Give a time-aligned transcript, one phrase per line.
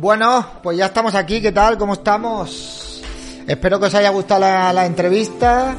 [0.00, 1.76] Bueno, pues ya estamos aquí, ¿qué tal?
[1.76, 3.02] ¿Cómo estamos?
[3.46, 5.76] Espero que os haya gustado la, entrevista.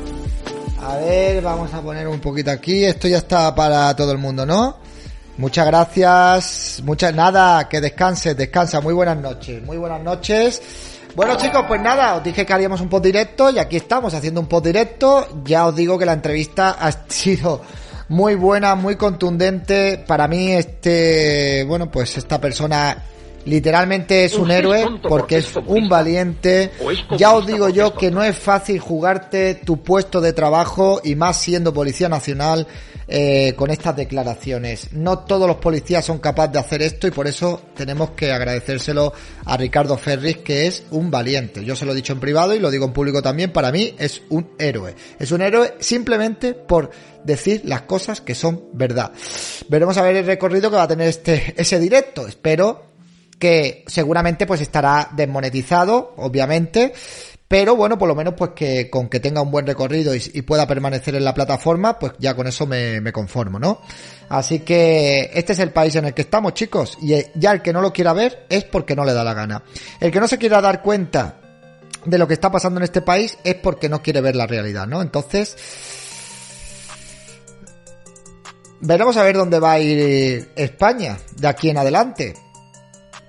[0.80, 2.86] A ver, vamos a poner un poquito aquí.
[2.86, 4.78] Esto ya está para todo el mundo, ¿no?
[5.38, 6.84] Muchas gracias.
[6.86, 8.80] Muchas nada, que descanse, descansa.
[8.80, 10.62] Muy buenas noches, muy buenas noches.
[11.16, 14.40] Bueno chicos, pues nada, os dije que haríamos un post directo y aquí estamos haciendo
[14.40, 15.42] un post directo.
[15.44, 17.64] Ya os digo que la entrevista ha sido
[18.10, 19.98] muy buena, muy contundente.
[19.98, 23.06] Para mí este, bueno, pues esta persona
[23.46, 26.72] literalmente es un héroe porque es un valiente.
[27.18, 31.42] Ya os digo yo que no es fácil jugarte tu puesto de trabajo y más
[31.42, 32.68] siendo policía nacional
[33.14, 34.94] eh, con estas declaraciones.
[34.94, 39.12] No todos los policías son capaces de hacer esto y por eso tenemos que agradecérselo
[39.44, 41.66] a Ricardo Ferris que es un valiente.
[41.66, 43.52] Yo se lo he dicho en privado y lo digo en público también.
[43.52, 44.96] Para mí es un héroe.
[45.20, 46.92] Es un héroe simplemente por
[47.26, 49.12] decir las cosas que son verdad.
[49.68, 52.28] Veremos a ver el recorrido que va a tener este ese directo.
[52.28, 52.91] Espero
[53.42, 56.94] que seguramente pues estará desmonetizado, obviamente,
[57.48, 60.68] pero bueno, por lo menos pues que con que tenga un buen recorrido y, pueda
[60.68, 63.82] permanecer en la plataforma, pues ya con eso me, me, conformo, ¿no?
[64.30, 67.74] Así que este es el país en el que estamos, chicos, y ya el que
[67.74, 69.64] no lo quiera ver es porque no le da la gana.
[70.00, 71.40] El que no se quiera dar cuenta
[72.06, 74.86] de lo que está pasando en este país es porque no quiere ver la realidad,
[74.86, 75.02] ¿no?
[75.02, 75.58] Entonces,
[78.82, 82.36] veremos a ver dónde va a ir España de aquí en adelante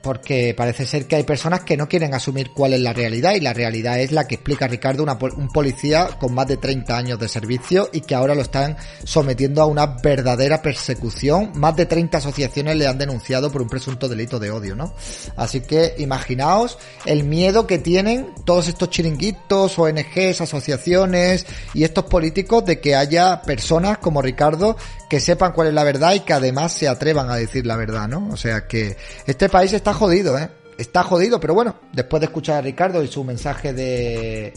[0.03, 3.41] porque parece ser que hay personas que no quieren asumir cuál es la realidad y
[3.41, 7.29] la realidad es la que explica Ricardo, un policía con más de 30 años de
[7.29, 11.53] servicio y que ahora lo están sometiendo a una verdadera persecución.
[11.55, 14.95] Más de 30 asociaciones le han denunciado por un presunto delito de odio, ¿no?
[15.37, 22.65] Así que imaginaos el miedo que tienen todos estos chiringuitos, ONGs, asociaciones y estos políticos
[22.65, 24.77] de que haya personas como Ricardo
[25.13, 28.09] que sepan cuál es la verdad y que además se atrevan a decir la verdad,
[28.09, 28.31] ¿no?
[28.33, 30.49] O sea que este país está jodido, ¿eh?
[30.79, 34.55] Está jodido, pero bueno, después de escuchar a Ricardo y su mensaje de...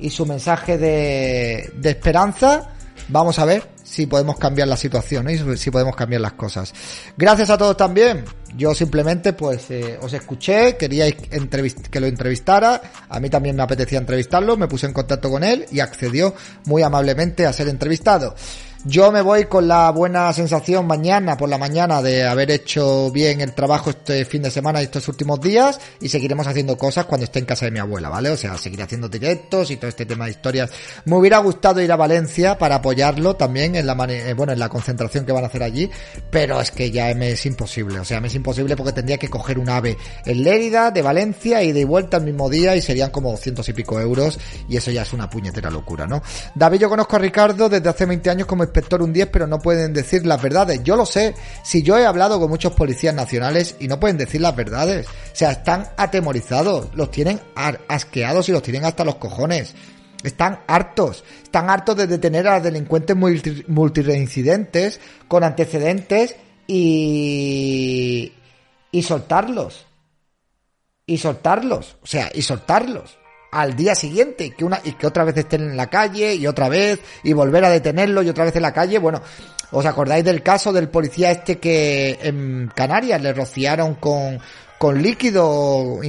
[0.00, 2.70] y su mensaje de, de esperanza,
[3.06, 5.34] vamos a ver si podemos cambiar la situación ¿eh?
[5.34, 6.74] y si podemos cambiar las cosas.
[7.16, 8.24] Gracias a todos también
[8.56, 13.98] Yo simplemente pues eh, os escuché, queríais que lo entrevistara, a mí también me apetecía
[13.98, 16.34] entrevistarlo, me puse en contacto con él y accedió
[16.64, 18.34] muy amablemente a ser entrevistado.
[18.88, 23.40] Yo me voy con la buena sensación mañana por la mañana de haber hecho bien
[23.40, 27.24] el trabajo este fin de semana y estos últimos días y seguiremos haciendo cosas cuando
[27.24, 28.30] esté en casa de mi abuela, ¿vale?
[28.30, 30.70] O sea, seguiré haciendo directos y todo este tema de historias.
[31.04, 34.68] Me hubiera gustado ir a Valencia para apoyarlo también en la eh, bueno, en la
[34.68, 35.90] concentración que van a hacer allí,
[36.30, 39.28] pero es que ya me es imposible, o sea, me es imposible porque tendría que
[39.28, 43.10] coger un ave en Lérida, de Valencia y de vuelta al mismo día y serían
[43.10, 44.38] como cientos y pico euros
[44.68, 46.22] y eso ya es una puñetera locura, ¿no?
[46.54, 49.58] David, yo conozco a Ricardo desde hace 20 años como inspector un 10, pero no
[49.58, 50.82] pueden decir las verdades.
[50.82, 54.40] Yo lo sé, si yo he hablado con muchos policías nacionales y no pueden decir
[54.40, 55.06] las verdades.
[55.06, 57.40] O sea, están atemorizados, los tienen
[57.88, 59.74] asqueados y los tienen hasta los cojones.
[60.22, 66.36] Están hartos, están hartos de detener a delincuentes multireincidentes con antecedentes
[66.66, 68.32] y
[68.90, 69.86] y soltarlos.
[71.08, 73.18] Y soltarlos, o sea, y soltarlos
[73.52, 76.68] al día siguiente que una y que otra vez estén en la calle y otra
[76.68, 79.22] vez y volver a detenerlo y otra vez en la calle bueno
[79.70, 84.40] os acordáis del caso del policía este que en Canarias le rociaron con
[84.78, 86.00] con líquido,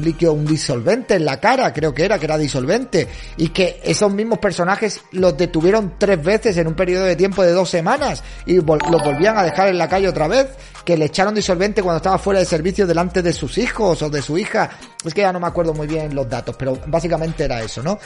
[0.00, 4.12] líquido, un disolvente en la cara, creo que era, que era disolvente, y que esos
[4.12, 8.54] mismos personajes los detuvieron tres veces en un periodo de tiempo de dos semanas y
[8.56, 10.48] los volvían a dejar en la calle otra vez,
[10.84, 14.22] que le echaron disolvente cuando estaba fuera de servicio delante de sus hijos o de
[14.22, 14.70] su hija,
[15.04, 17.98] es que ya no me acuerdo muy bien los datos, pero básicamente era eso, ¿no?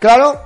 [0.00, 0.40] Claro,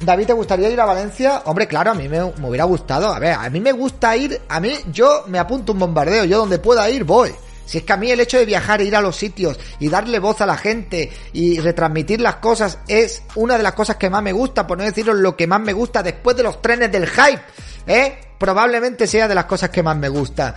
[0.00, 1.42] David, ¿te gustaría ir a Valencia?
[1.46, 3.12] Hombre, claro, a mí me, me, hubiera gustado.
[3.12, 6.38] A ver, a mí me gusta ir, a mí yo me apunto un bombardeo, yo
[6.38, 7.32] donde pueda ir voy.
[7.64, 10.18] Si es que a mí el hecho de viajar, ir a los sitios y darle
[10.18, 14.22] voz a la gente y retransmitir las cosas es una de las cosas que más
[14.22, 17.06] me gusta, por no deciros lo que más me gusta después de los trenes del
[17.06, 17.42] hype,
[17.86, 18.18] ¿eh?
[18.38, 20.54] Probablemente sea de las cosas que más me gusta.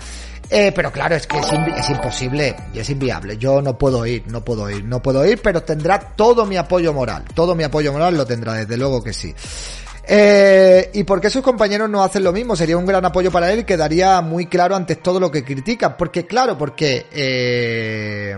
[0.50, 3.38] Eh, pero claro, es que es, es, imposible y es inviable.
[3.38, 6.94] Yo no puedo ir, no puedo ir, no puedo ir, pero tendrá todo mi apoyo
[6.94, 7.24] moral.
[7.34, 9.34] Todo mi apoyo moral lo tendrá, desde luego que sí.
[10.08, 12.56] Eh, ¿Y por qué sus compañeros no hacen lo mismo?
[12.56, 15.98] Sería un gran apoyo para él y quedaría muy claro ante todo lo que critican.
[15.98, 17.08] Porque, claro, porque...
[17.12, 18.38] Eh,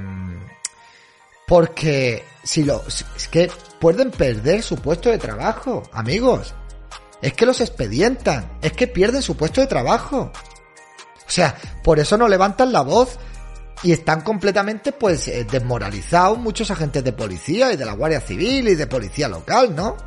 [1.47, 2.83] porque si lo...
[2.87, 3.49] Es que
[3.79, 6.53] pueden perder su puesto de trabajo, amigos.
[7.21, 8.57] Es que los expedientan.
[8.61, 10.31] Es que pierden su puesto de trabajo.
[11.27, 13.17] O sea, por eso no levantan la voz
[13.83, 18.67] y están completamente pues eh, desmoralizados muchos agentes de policía y de la Guardia Civil
[18.69, 19.97] y de policía local, ¿no?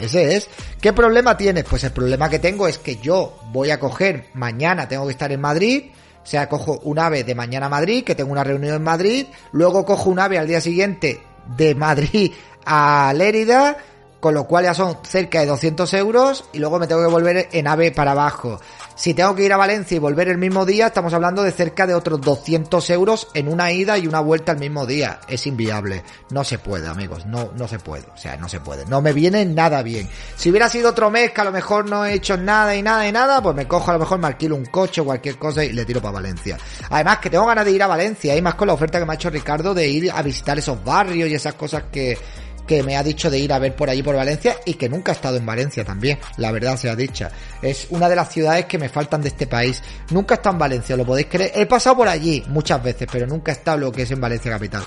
[0.00, 0.48] Ese es.
[0.80, 1.64] ¿Qué problema tienes?
[1.64, 5.32] Pues el problema que tengo es que yo voy a coger mañana, tengo que estar
[5.32, 5.90] en Madrid,
[6.22, 9.26] o sea, cojo un ave de mañana a Madrid, que tengo una reunión en Madrid,
[9.52, 11.20] luego cojo un ave al día siguiente
[11.56, 12.32] de Madrid
[12.64, 13.78] a Lérida,
[14.20, 17.48] con lo cual ya son cerca de 200 euros y luego me tengo que volver
[17.52, 18.60] en ave para abajo.
[18.96, 21.86] Si tengo que ir a Valencia y volver el mismo día, estamos hablando de cerca
[21.86, 25.20] de otros 200 euros en una ida y una vuelta al mismo día.
[25.28, 26.02] Es inviable.
[26.30, 27.24] No se puede, amigos.
[27.24, 28.06] No, no se puede.
[28.12, 28.86] O sea, no se puede.
[28.86, 30.08] No me viene nada bien.
[30.34, 33.06] Si hubiera sido otro mes que a lo mejor no he hecho nada y nada
[33.06, 35.64] y nada, pues me cojo a lo mejor, me alquilo un coche o cualquier cosa
[35.64, 36.58] y le tiro para Valencia.
[36.90, 39.12] Además que tengo ganas de ir a Valencia y más con la oferta que me
[39.12, 42.18] ha hecho Ricardo de ir a visitar esos barrios y esas cosas que,
[42.68, 45.10] que me ha dicho de ir a ver por allí por Valencia y que nunca
[45.10, 47.32] ha estado en Valencia también, la verdad sea dicha.
[47.60, 49.82] Es una de las ciudades que me faltan de este país.
[50.10, 51.52] Nunca estado en Valencia, lo podéis creer.
[51.54, 54.84] He pasado por allí muchas veces, pero nunca estado lo que es en Valencia capital.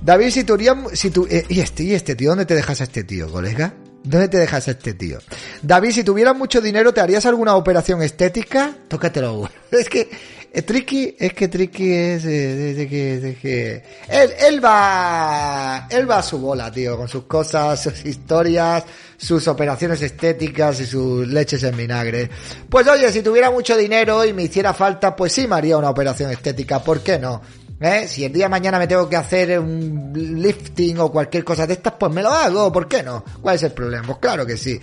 [0.00, 0.56] David, si tú,
[0.92, 3.74] si tú, eh, y este, y este tío, ¿dónde te dejas a este tío, colega?
[4.04, 5.18] ¿Dónde te dejas a este tío?
[5.60, 8.74] David, si tuvieras mucho dinero, ¿te harías alguna operación estética?
[8.88, 9.50] Tócatelo.
[9.70, 10.08] Es que
[10.52, 16.18] eh, Tricky, es que Tricky es eh, que, de que él, él va, él va
[16.18, 18.84] a su bola, tío, con sus cosas, sus historias,
[19.16, 22.30] sus operaciones estéticas y sus leches en vinagre.
[22.68, 25.90] Pues oye, si tuviera mucho dinero y me hiciera falta, pues sí me haría una
[25.90, 27.42] operación estética, ¿por qué no?
[27.80, 28.08] ¿Eh?
[28.08, 31.74] Si el día de mañana me tengo que hacer un lifting o cualquier cosa de
[31.74, 33.24] estas, pues me lo hago, ¿por qué no?
[33.40, 34.04] ¿Cuál es el problema?
[34.04, 34.80] Pues claro que sí.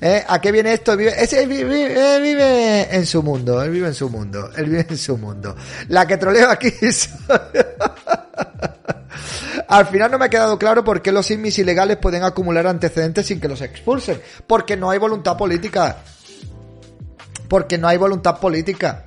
[0.00, 0.24] ¿Eh?
[0.26, 0.96] ¿A qué viene esto?
[0.96, 4.96] Vive, ese vive, vive, en su mundo, él vive en su mundo, él vive en
[4.96, 5.54] su mundo.
[5.88, 6.72] La que troleo aquí
[9.68, 13.26] Al final no me ha quedado claro por qué los inmis ilegales pueden acumular antecedentes
[13.26, 14.22] sin que los expulsen.
[14.46, 15.98] Porque no hay voluntad política.
[17.46, 19.04] Porque no hay voluntad política.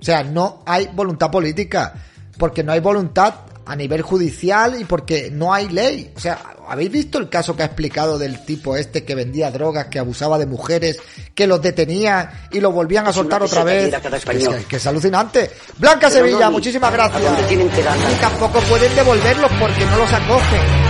[0.00, 1.94] O sea, no hay voluntad política
[2.42, 3.34] porque no hay voluntad
[3.64, 6.12] a nivel judicial y porque no hay ley.
[6.16, 9.86] O sea, ¿habéis visto el caso que ha explicado del tipo este que vendía drogas,
[9.86, 10.98] que abusaba de mujeres,
[11.36, 13.94] que los detenía y los volvían a soltar otra vez?
[13.94, 15.52] Es que, es alucinante.
[15.78, 17.22] Blanca Sevilla, muchísimas gracias.
[17.52, 20.81] Y tampoco pueden devolverlos porque no los acogen.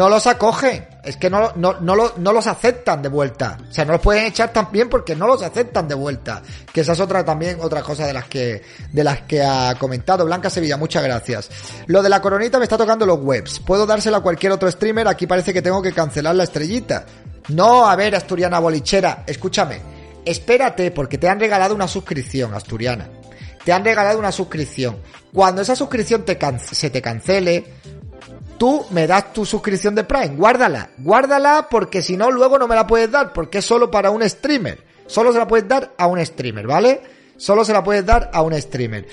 [0.00, 0.86] No los acogen.
[1.04, 3.58] Es que no, no, no, no los aceptan de vuelta.
[3.68, 6.40] O sea, no los pueden echar también porque no los aceptan de vuelta.
[6.72, 10.24] Que esa es otra también, otra cosa de las que, de las que ha comentado.
[10.24, 11.50] Blanca Sevilla, muchas gracias.
[11.86, 13.60] Lo de la coronita me está tocando los webs.
[13.60, 15.06] Puedo dársela a cualquier otro streamer.
[15.06, 17.04] Aquí parece que tengo que cancelar la estrellita.
[17.48, 19.82] No, a ver, Asturiana Bolichera, escúchame.
[20.24, 23.06] Espérate, porque te han regalado una suscripción, Asturiana.
[23.66, 24.96] Te han regalado una suscripción.
[25.30, 26.24] Cuando esa suscripción
[26.72, 27.66] se te cancele,
[28.60, 32.74] tú me das tu suscripción de Prime, guárdala, guárdala porque si no luego no me
[32.74, 34.84] la puedes dar porque es solo para un streamer.
[35.06, 37.00] Solo se la puedes dar a un streamer, ¿vale?
[37.38, 39.08] Solo se la puedes dar a un streamer.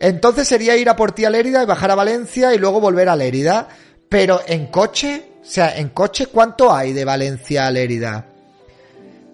[0.00, 3.10] Entonces sería ir a por ti a Lérida y bajar a Valencia y luego volver
[3.10, 3.68] a Lérida.
[4.08, 8.28] Pero en coche, o sea, en coche, ¿cuánto hay de Valencia a Lérida?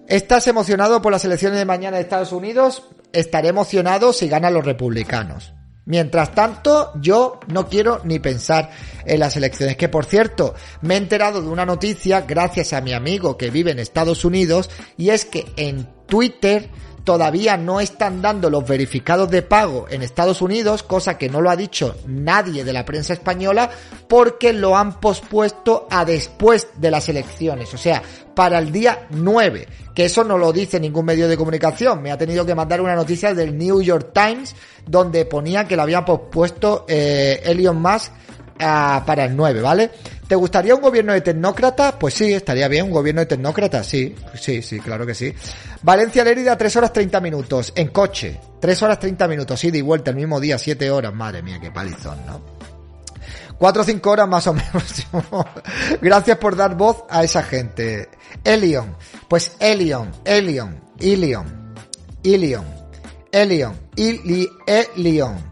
[0.09, 2.89] ¿Estás emocionado por las elecciones de mañana de Estados Unidos?
[3.13, 5.55] Estaré emocionado si ganan los republicanos.
[5.85, 8.71] Mientras tanto, yo no quiero ni pensar
[9.05, 9.77] en las elecciones.
[9.77, 13.73] Que por cierto, me he enterado de una noticia gracias a mi amigo que vive
[13.73, 16.71] en Estados Unidos y es que en Twitter
[17.05, 21.51] todavía no están dando los verificados de pago en Estados Unidos, cosa que no lo
[21.51, 23.71] ha dicho nadie de la prensa española,
[24.09, 28.03] porque lo han pospuesto a después de las elecciones, o sea,
[28.35, 32.19] para el día 9, que eso no lo dice ningún medio de comunicación, me ha
[32.19, 34.55] tenido que mandar una noticia del New York Times
[34.87, 38.13] donde ponía que lo había pospuesto eh, Elon Musk
[38.59, 39.91] para el 9, ¿vale?
[40.33, 41.97] ¿Te gustaría un gobierno de tecnócratas?
[42.01, 45.35] Pues sí, estaría bien, un gobierno de tecnócratas, sí, sí, sí, claro que sí.
[45.83, 50.09] Valencia Lérida, 3 horas 30 minutos, en coche, 3 horas 30 minutos, ida y vuelta
[50.09, 52.41] el mismo día, 7 horas, madre mía, qué palizón, ¿no?
[53.59, 55.07] 4 o 5 horas más o menos.
[56.01, 58.09] Gracias por dar voz a esa gente.
[58.43, 58.97] Elion,
[59.29, 61.75] pues Elion, Elion, Ilion,
[62.23, 62.65] Ilion,
[63.31, 65.52] Elion, Ili, Elion.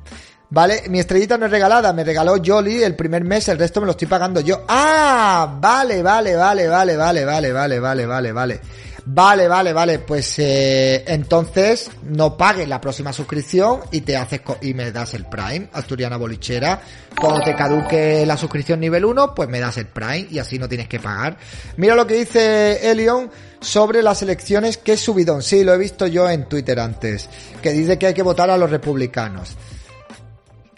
[0.53, 3.87] Vale, mi estrellita no es regalada, me regaló Jolly el primer mes, el resto me
[3.87, 4.65] lo estoy pagando yo.
[4.69, 8.61] Ah, vale, vale, vale, vale, vale, vale, vale, vale, vale, vale.
[9.07, 14.59] Vale, vale, vale, pues eh, entonces no pagues la próxima suscripción y te haces co-
[14.61, 16.81] y me das el Prime, Asturiana Bolichera.
[17.19, 20.69] Cuando te caduque la suscripción nivel 1, pues me das el Prime y así no
[20.69, 21.39] tienes que pagar.
[21.77, 23.31] Mira lo que dice Elion
[23.61, 25.43] sobre las elecciones, que subidón.
[25.43, 27.29] Sí, lo he visto yo en Twitter antes,
[27.63, 29.57] que dice que hay que votar a los republicanos.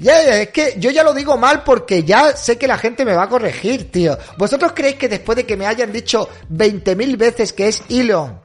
[0.02, 3.14] Ya, es que yo ya lo digo mal porque ya sé que la gente me
[3.14, 4.18] va a corregir, tío.
[4.36, 8.40] ¿Vosotros creéis que después de que me hayan dicho 20.000 veces que es Elon,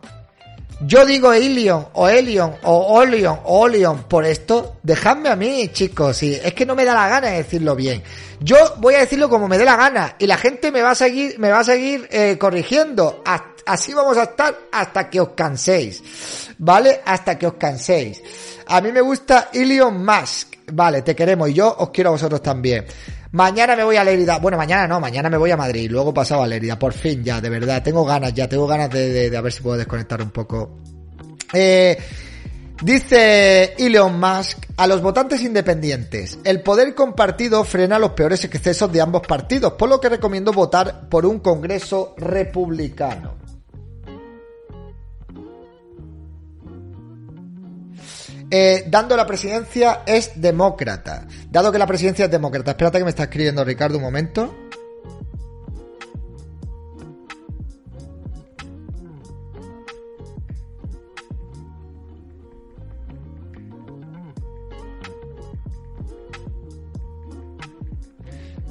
[0.81, 4.75] yo digo Ilion, o Elion, o Olion, o Olion por esto?
[4.83, 8.03] Dejadme a mí, chicos, sí, es que no me da la gana de decirlo bien.
[8.39, 10.95] Yo voy a decirlo como me dé la gana y la gente me va a
[10.95, 13.23] seguir, me va a seguir eh, corrigiendo.
[13.65, 16.03] Así vamos a estar hasta que os canséis,
[16.59, 17.01] ¿vale?
[17.03, 18.21] Hasta que os canséis.
[18.67, 20.56] A mí me gusta Elon Musk.
[20.71, 22.85] Vale, te queremos y yo os quiero a vosotros también.
[23.31, 24.37] Mañana me voy a Lérida.
[24.39, 25.89] Bueno, mañana no, mañana me voy a Madrid.
[25.89, 26.77] Luego pasado a Lérida.
[26.77, 27.81] Por fin ya, de verdad.
[27.83, 30.79] Tengo ganas ya, tengo ganas de, de- a ver si puedo desconectar un poco.
[31.53, 31.97] Eh,
[32.83, 36.37] dice Elon Musk a los votantes independientes.
[36.43, 41.07] El poder compartido frena los peores excesos de ambos partidos, por lo que recomiendo votar
[41.09, 43.35] por un Congreso republicano.
[48.49, 51.27] Eh, dando la presidencia es demócrata.
[51.49, 52.71] Dado que la presidencia es demócrata.
[52.71, 54.53] Espérate que me está escribiendo Ricardo un momento.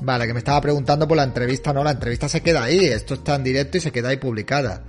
[0.01, 1.73] Vale, que me estaba preguntando por la entrevista.
[1.73, 2.87] No, la entrevista se queda ahí.
[2.87, 4.85] Esto está en directo y se queda ahí publicada.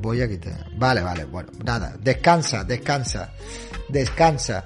[0.00, 0.66] Voy a quitar.
[0.76, 1.94] Vale, vale, bueno, nada.
[2.00, 3.32] Descansa, descansa.
[3.88, 4.64] Descansa.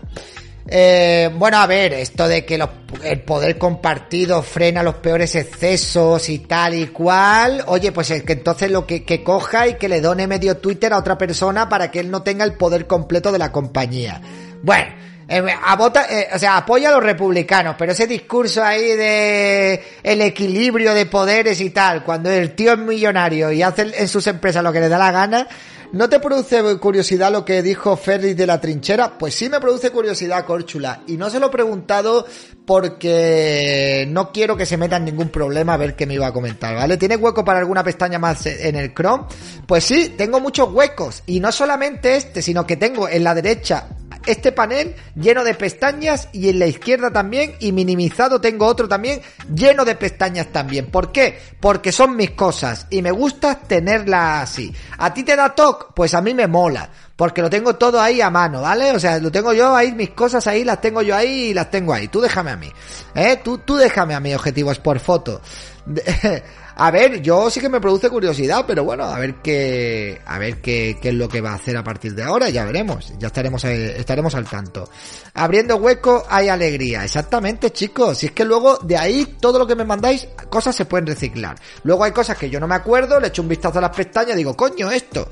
[0.66, 2.60] Eh, bueno, a ver, esto de que
[3.02, 7.64] el poder compartido frena los peores excesos y tal y cual.
[7.66, 10.92] Oye, pues es que entonces lo que, que coja y que le done medio Twitter
[10.92, 14.20] a otra persona para que él no tenga el poder completo de la compañía.
[14.62, 14.92] Bueno,
[15.32, 19.82] eh, a vota, eh, o sea, apoya a los republicanos, pero ese discurso ahí de
[20.02, 24.26] el equilibrio de poderes y tal, cuando el tío es millonario y hace en sus
[24.26, 25.48] empresas lo que le da la gana,
[25.92, 29.16] ¿no te produce curiosidad lo que dijo Ferris de la trinchera?
[29.16, 32.26] Pues sí me produce curiosidad, Córchula, y no se lo he preguntado
[32.66, 36.74] porque no quiero que se meta ningún problema a ver qué me iba a comentar,
[36.74, 36.98] ¿vale?
[36.98, 39.24] ¿Tiene hueco para alguna pestaña más en el Chrome?
[39.66, 43.88] Pues sí, tengo muchos huecos, y no solamente este, sino que tengo en la derecha
[44.26, 49.20] este panel lleno de pestañas y en la izquierda también y minimizado tengo otro también
[49.54, 50.86] lleno de pestañas también.
[50.86, 51.38] ¿Por qué?
[51.60, 54.72] Porque son mis cosas y me gusta tenerlas así.
[54.98, 55.86] ¿A ti te da toque?
[55.94, 56.88] Pues a mí me mola.
[57.14, 58.90] Porque lo tengo todo ahí a mano, ¿vale?
[58.92, 61.70] O sea, lo tengo yo ahí, mis cosas ahí, las tengo yo ahí y las
[61.70, 62.08] tengo ahí.
[62.08, 62.72] Tú déjame a mí.
[63.14, 63.40] ¿Eh?
[63.44, 65.40] Tú, tú déjame a mí objetivos por foto.
[66.76, 70.60] A ver, yo sí que me produce curiosidad, pero bueno, a ver qué, a ver
[70.60, 73.26] qué, qué es lo que va a hacer a partir de ahora, ya veremos, ya
[73.26, 74.88] estaremos, eh, estaremos al tanto.
[75.34, 79.76] Abriendo hueco hay alegría, exactamente chicos, si es que luego de ahí todo lo que
[79.76, 81.56] me mandáis, cosas se pueden reciclar.
[81.84, 84.36] Luego hay cosas que yo no me acuerdo, le echo un vistazo a las pestañas,
[84.36, 85.28] digo, coño, esto.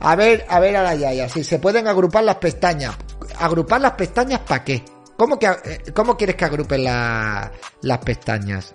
[0.00, 2.96] A ver, a ver a la yaya, si se pueden agrupar las pestañas.
[3.38, 4.84] ¿Agrupar las pestañas para qué?
[5.16, 8.74] ¿Cómo, que, eh, ¿Cómo quieres que agrupen las pestañas?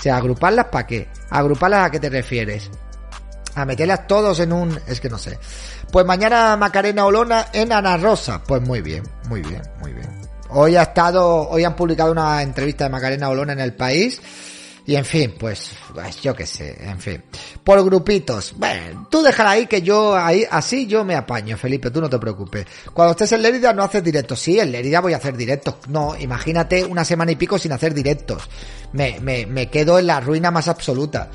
[0.00, 1.08] O sea, agruparlas para qué?
[1.28, 2.70] Agruparlas a qué te refieres?
[3.54, 4.80] A meterlas todos en un...
[4.86, 5.38] Es que no sé.
[5.92, 8.42] Pues mañana Macarena Olona en Ana Rosa.
[8.42, 10.08] Pues muy bien, muy bien, muy bien.
[10.48, 14.22] Hoy ha estado, hoy han publicado una entrevista de Macarena Olona en el país
[14.86, 17.22] y en fin, pues, pues, yo qué sé, en fin.
[17.62, 18.54] Por grupitos.
[18.56, 22.18] Bueno, tú déjala ahí que yo ahí, así yo me apaño, Felipe, tú no te
[22.18, 22.66] preocupes.
[22.92, 24.40] Cuando estés en Lérida no haces directos.
[24.40, 25.76] Sí, en Lérida voy a hacer directos.
[25.88, 28.42] No, imagínate una semana y pico sin hacer directos.
[28.92, 31.30] Me, me, me quedo en la ruina más absoluta.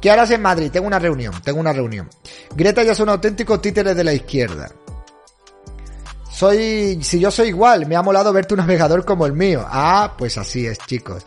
[0.00, 0.70] ¿Qué harás en Madrid?
[0.70, 2.08] Tengo una reunión, tengo una reunión.
[2.54, 4.70] Greta ya son auténticos títeres de la izquierda.
[6.30, 9.62] Soy, si yo soy igual, me ha molado verte un navegador como el mío.
[9.68, 11.26] Ah, pues así es, chicos.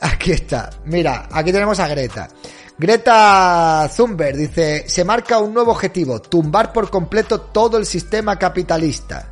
[0.00, 0.70] Aquí está.
[0.84, 2.28] Mira, aquí tenemos a Greta.
[2.76, 9.30] Greta Thunberg dice, se marca un nuevo objetivo, tumbar por completo todo el sistema capitalista.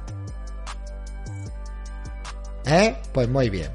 [2.64, 2.96] ¿Eh?
[3.12, 3.70] Pues muy bien.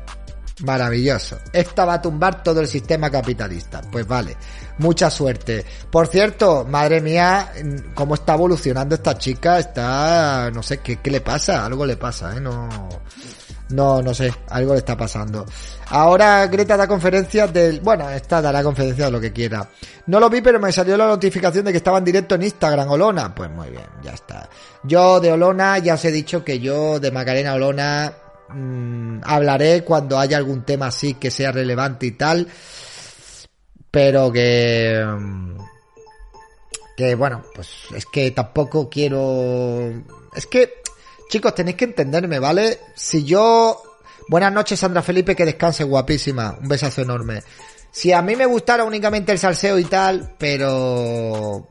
[0.64, 1.38] Maravilloso.
[1.54, 3.82] Esta va a tumbar todo el sistema capitalista.
[3.92, 4.36] Pues vale.
[4.80, 5.64] Mucha suerte.
[5.92, 7.52] Por cierto, madre mía,
[7.94, 9.60] cómo está evolucionando esta chica.
[9.60, 11.66] Está, no sé, ¿qué, qué le pasa?
[11.66, 12.40] Algo le pasa, ¿eh?
[12.40, 12.68] No,
[13.70, 15.46] no, no sé, algo le está pasando.
[15.90, 17.82] Ahora Greta da conferencias del...
[17.82, 19.68] Bueno, esta dará conferencia de lo que quiera.
[20.06, 22.90] No lo vi, pero me salió la notificación de que estaba en directo en Instagram,
[22.90, 23.36] Olona.
[23.36, 24.50] Pues muy bien, ya está.
[24.84, 28.14] Yo de Olona ya os he dicho que yo de Macarena Olona
[28.50, 32.48] mmm, hablaré cuando haya algún tema así que sea relevante y tal.
[33.92, 35.04] Pero que...
[35.06, 35.58] Mm,
[36.96, 39.92] que bueno, pues es que tampoco quiero...
[40.36, 40.82] Es que
[41.30, 42.80] Chicos, tenéis que entenderme, ¿vale?
[42.96, 43.82] Si yo...
[44.30, 46.58] Buenas noches, Sandra Felipe, que descanse guapísima.
[46.62, 47.44] Un besazo enorme.
[47.92, 51.68] Si a mí me gustara únicamente el salseo y tal, pero...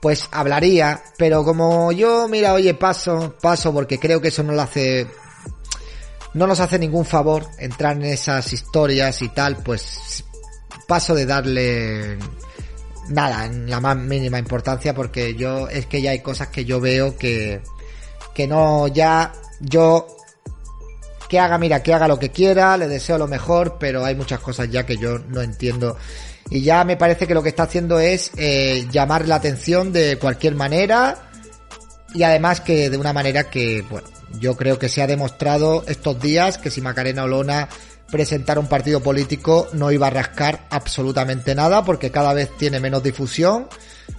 [0.00, 4.62] Pues hablaría, pero como yo, mira, oye, paso, paso, porque creo que eso no lo
[4.62, 5.06] hace...
[6.34, 10.24] No nos hace ningún favor entrar en esas historias y tal, pues
[10.86, 12.18] paso de darle
[13.08, 16.80] nada, en la más mínima importancia, porque yo, es que ya hay cosas que yo
[16.80, 17.62] veo que
[18.34, 20.06] que no ya yo
[21.28, 24.40] que haga, mira, que haga lo que quiera, le deseo lo mejor, pero hay muchas
[24.40, 25.96] cosas ya que yo no entiendo.
[26.50, 30.18] Y ya me parece que lo que está haciendo es eh, llamar la atención de
[30.18, 31.30] cualquier manera
[32.14, 34.06] y además que de una manera que, bueno,
[34.38, 37.68] yo creo que se ha demostrado estos días que si Macarena Olona
[38.14, 43.02] presentara un partido político no iba a rascar absolutamente nada porque cada vez tiene menos
[43.02, 43.66] difusión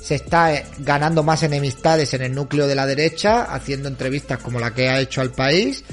[0.02, 4.60] se está eh, ganando más enemistades en el núcleo de la derecha, haciendo entrevistas como
[4.60, 5.86] la que ha hecho al país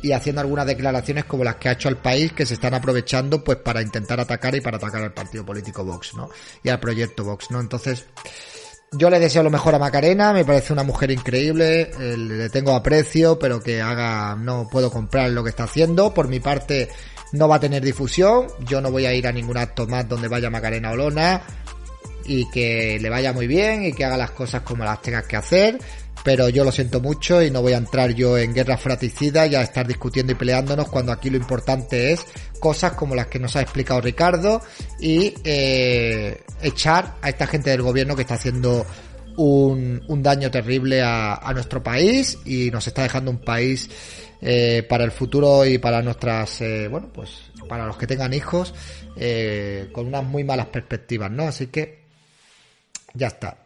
[0.00, 3.44] y haciendo algunas declaraciones como las que ha hecho al país que se están aprovechando
[3.44, 6.30] pues para intentar atacar y para atacar al partido político Vox, ¿no?
[6.62, 7.60] Y al proyecto Vox, ¿no?
[7.60, 8.06] Entonces,
[8.92, 12.74] yo le deseo lo mejor a Macarena, me parece una mujer increíble, eh, le tengo
[12.74, 16.88] aprecio, pero que haga, no puedo comprar lo que está haciendo, por mi parte
[17.32, 20.28] no va a tener difusión, yo no voy a ir a ningún acto más donde
[20.28, 21.42] vaya Macarena Olona,
[22.24, 25.36] y que le vaya muy bien y que haga las cosas como las tengas que
[25.36, 25.78] hacer.
[26.22, 29.54] Pero yo lo siento mucho y no voy a entrar yo en guerra fratricida y
[29.54, 32.26] a estar discutiendo y peleándonos cuando aquí lo importante es
[32.60, 34.60] cosas como las que nos ha explicado Ricardo
[34.98, 38.84] y eh, echar a esta gente del gobierno que está haciendo
[39.40, 43.88] un, daño terrible a, nuestro país y nos está dejando un país
[44.40, 48.74] eh, para el futuro y para nuestras, eh, bueno, pues para los que tengan hijos
[49.16, 51.44] eh, con unas muy malas perspectivas, ¿no?
[51.44, 52.00] Así que
[53.14, 53.64] ya está.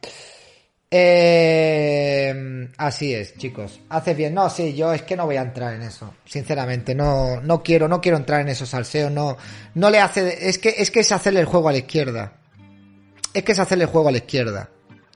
[2.77, 3.81] Así es, chicos.
[3.89, 4.33] Haces bien.
[4.33, 6.15] No, sí, yo es que no voy a entrar en eso.
[6.25, 9.11] Sinceramente, no, no quiero, no quiero entrar en esos salseos.
[9.11, 9.37] No,
[9.75, 10.49] no le hace.
[10.49, 12.35] Es que, es que es hacerle el juego a la izquierda.
[13.33, 14.71] Es que es hacerle el juego a la izquierda.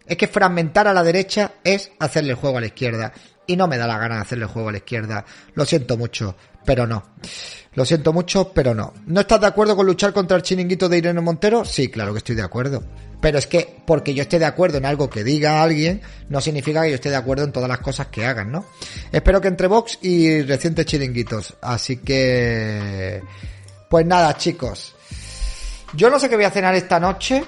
[0.09, 3.12] Es que fragmentar a la derecha es hacerle el juego a la izquierda.
[3.47, 5.25] Y no me da la gana de hacerle el juego a la izquierda.
[5.55, 6.37] Lo siento mucho.
[6.64, 7.03] pero no.
[7.75, 8.92] Lo siento mucho, pero no.
[9.07, 11.64] ¿No estás de acuerdo con luchar contra el chiringuito de Irene Montero?
[11.64, 12.85] Sí, claro que estoy de acuerdo.
[13.21, 16.83] Pero es que porque yo esté de acuerdo en algo que diga alguien, no significa
[16.83, 18.66] que yo esté de acuerdo en todas las cosas que hagan, ¿no?
[19.11, 21.57] Espero que entre Vox y recientes chiringuitos.
[21.62, 23.23] Así que...
[23.88, 24.94] Pues nada, chicos.
[25.94, 27.42] Yo no sé qué voy a cenar esta noche.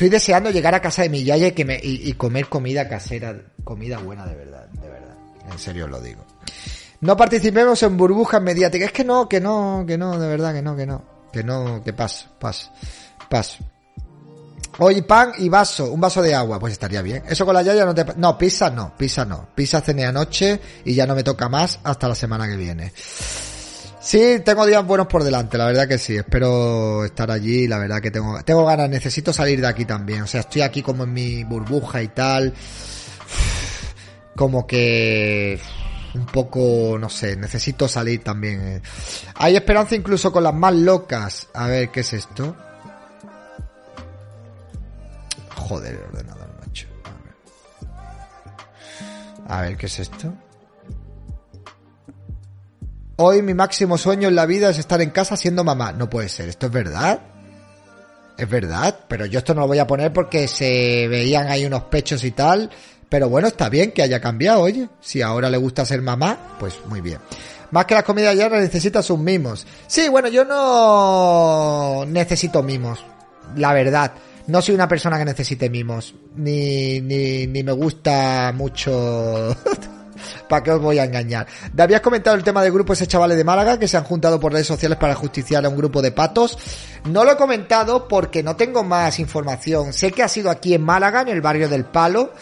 [0.00, 1.52] Estoy deseando llegar a casa de mi yaya y,
[2.08, 5.14] y comer comida casera, comida buena de verdad, de verdad.
[5.52, 6.24] En serio os lo digo.
[7.02, 8.86] No participemos en burbujas mediáticas.
[8.86, 11.04] Es que no, que no, que no, de verdad, que no, que no.
[11.30, 12.70] Que no, que paso, paso,
[13.28, 13.58] paso.
[14.78, 17.22] Hoy pan y vaso, un vaso de agua, pues estaría bien.
[17.28, 18.06] Eso con la yaya no te...
[18.16, 19.50] No, pizza no, pizza no.
[19.54, 22.90] Pizza cené anoche y ya no me toca más hasta la semana que viene.
[24.00, 26.16] Sí, tengo días buenos por delante, la verdad que sí.
[26.16, 30.22] Espero estar allí, la verdad que tengo, tengo ganas, necesito salir de aquí también.
[30.22, 32.54] O sea, estoy aquí como en mi burbuja y tal.
[34.34, 35.60] Como que
[36.14, 38.60] un poco, no sé, necesito salir también.
[38.60, 38.82] eh.
[39.34, 41.48] Hay esperanza incluso con las más locas.
[41.52, 42.56] A ver, ¿qué es esto?
[45.56, 46.86] Joder, el ordenador, macho.
[47.04, 47.34] A ver.
[49.46, 50.32] A ver, ¿qué es esto?
[53.22, 55.92] Hoy mi máximo sueño en la vida es estar en casa siendo mamá.
[55.92, 57.20] No puede ser, ¿esto es verdad?
[58.38, 61.82] Es verdad, pero yo esto no lo voy a poner porque se veían ahí unos
[61.82, 62.70] pechos y tal.
[63.10, 64.88] Pero bueno, está bien que haya cambiado, oye.
[65.02, 67.18] Si ahora le gusta ser mamá, pues muy bien.
[67.72, 69.66] Más que las comidas ya necesita sus mimos.
[69.86, 73.04] Sí, bueno, yo no necesito mimos.
[73.54, 74.12] La verdad.
[74.46, 76.14] No soy una persona que necesite mimos.
[76.36, 79.54] Ni, ni, ni me gusta mucho...
[80.48, 81.46] ¿Para qué os voy a engañar?
[81.74, 84.40] ¿Te habías comentado el tema del grupo ese chavales de Málaga que se han juntado
[84.40, 86.58] por redes sociales para justiciar a un grupo de patos?
[87.04, 89.92] No lo he comentado porque no tengo más información.
[89.92, 92.32] Sé que ha sido aquí en Málaga, en el barrio del Palo,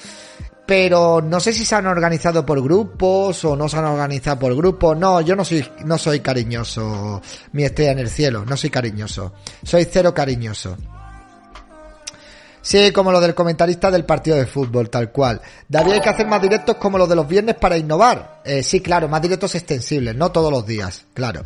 [0.66, 4.54] pero no sé si se han organizado por grupos o no se han organizado por
[4.54, 4.98] grupos.
[4.98, 9.32] No, yo no soy, no soy cariñoso, mi estrella en el cielo, no soy cariñoso.
[9.62, 10.76] Soy cero cariñoso.
[12.68, 15.40] Sí, como lo del comentarista del partido de fútbol, tal cual.
[15.66, 18.42] Daría hay que hacer más directos como los de los viernes para innovar.
[18.44, 21.44] Eh, sí, claro, más directos extensibles, no todos los días, claro.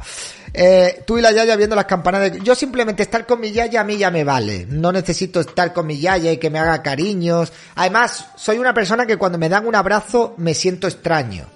[0.53, 2.41] Eh, tú y la Yaya viendo las campanas de...
[2.41, 4.67] Yo simplemente estar con mi Yaya a mí ya me vale.
[4.69, 7.53] No necesito estar con mi Yaya y que me haga cariños.
[7.77, 11.47] Además, soy una persona que cuando me dan un abrazo me siento extraño.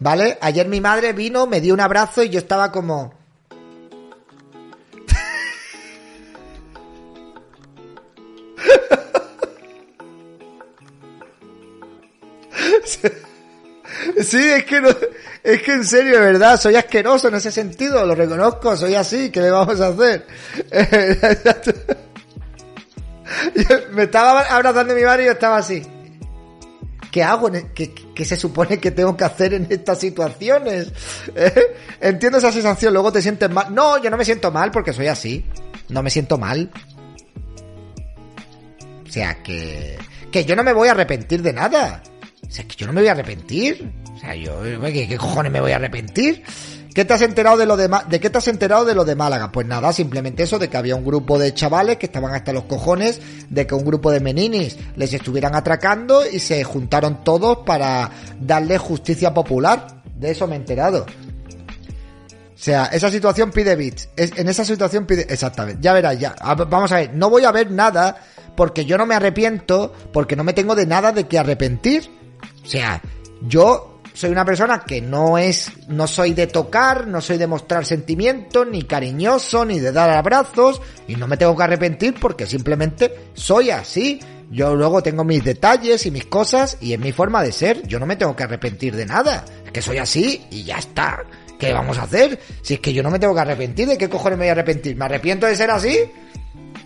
[0.00, 0.38] ¿Vale?
[0.40, 3.14] Ayer mi madre vino, me dio un abrazo y yo estaba como...
[14.24, 14.88] Sí, es que no,
[15.42, 19.30] es que en serio, de verdad, soy asqueroso en ese sentido, lo reconozco, soy así,
[19.30, 20.26] ¿qué le vamos a hacer?
[23.92, 25.82] Me estaba abrazando mi madre y yo estaba así.
[27.10, 27.48] ¿Qué hago?
[27.54, 30.90] e- ¿Qué, qué se supone que tengo que hacer en estas situaciones?
[31.36, 31.76] ¿Eh?
[32.00, 33.72] Entiendo esa sensación, luego te sientes mal.
[33.72, 35.44] No, yo no me siento mal porque soy así.
[35.90, 36.70] No me siento mal.
[39.06, 39.96] O sea, que,
[40.32, 42.02] que yo no me voy a arrepentir de nada.
[42.54, 43.90] O sea, que yo no me voy a arrepentir.
[44.14, 46.44] O sea, yo, ¿qué, qué cojones me voy a arrepentir?
[46.94, 49.16] ¿Qué te has enterado de lo de, de qué te has enterado de lo de
[49.16, 49.50] Málaga?
[49.50, 52.62] Pues nada, simplemente eso de que había un grupo de chavales que estaban hasta los
[52.66, 58.08] cojones de que un grupo de meninis les estuvieran atracando y se juntaron todos para
[58.40, 60.04] darle justicia popular.
[60.14, 61.06] De eso me he enterado.
[61.06, 64.10] O sea, esa situación pide bits.
[64.16, 65.26] En esa situación pide.
[65.28, 65.80] Exactamente.
[65.82, 66.36] Ya verás, ya.
[66.70, 67.14] Vamos a ver.
[67.14, 68.16] No voy a ver nada
[68.54, 72.22] porque yo no me arrepiento, porque no me tengo de nada de que arrepentir.
[72.64, 73.00] O sea,
[73.46, 77.84] yo soy una persona que no es, no soy de tocar, no soy de mostrar
[77.84, 83.30] sentimientos, ni cariñoso, ni de dar abrazos, y no me tengo que arrepentir porque simplemente
[83.34, 84.20] soy así.
[84.50, 87.86] Yo luego tengo mis detalles y mis cosas, y es mi forma de ser.
[87.88, 89.44] Yo no me tengo que arrepentir de nada.
[89.64, 91.24] Es que soy así y ya está.
[91.58, 92.38] ¿Qué vamos a hacer?
[92.62, 94.52] Si es que yo no me tengo que arrepentir, ¿de qué cojones me voy a
[94.52, 94.96] arrepentir?
[94.96, 95.98] ¿Me arrepiento de ser así?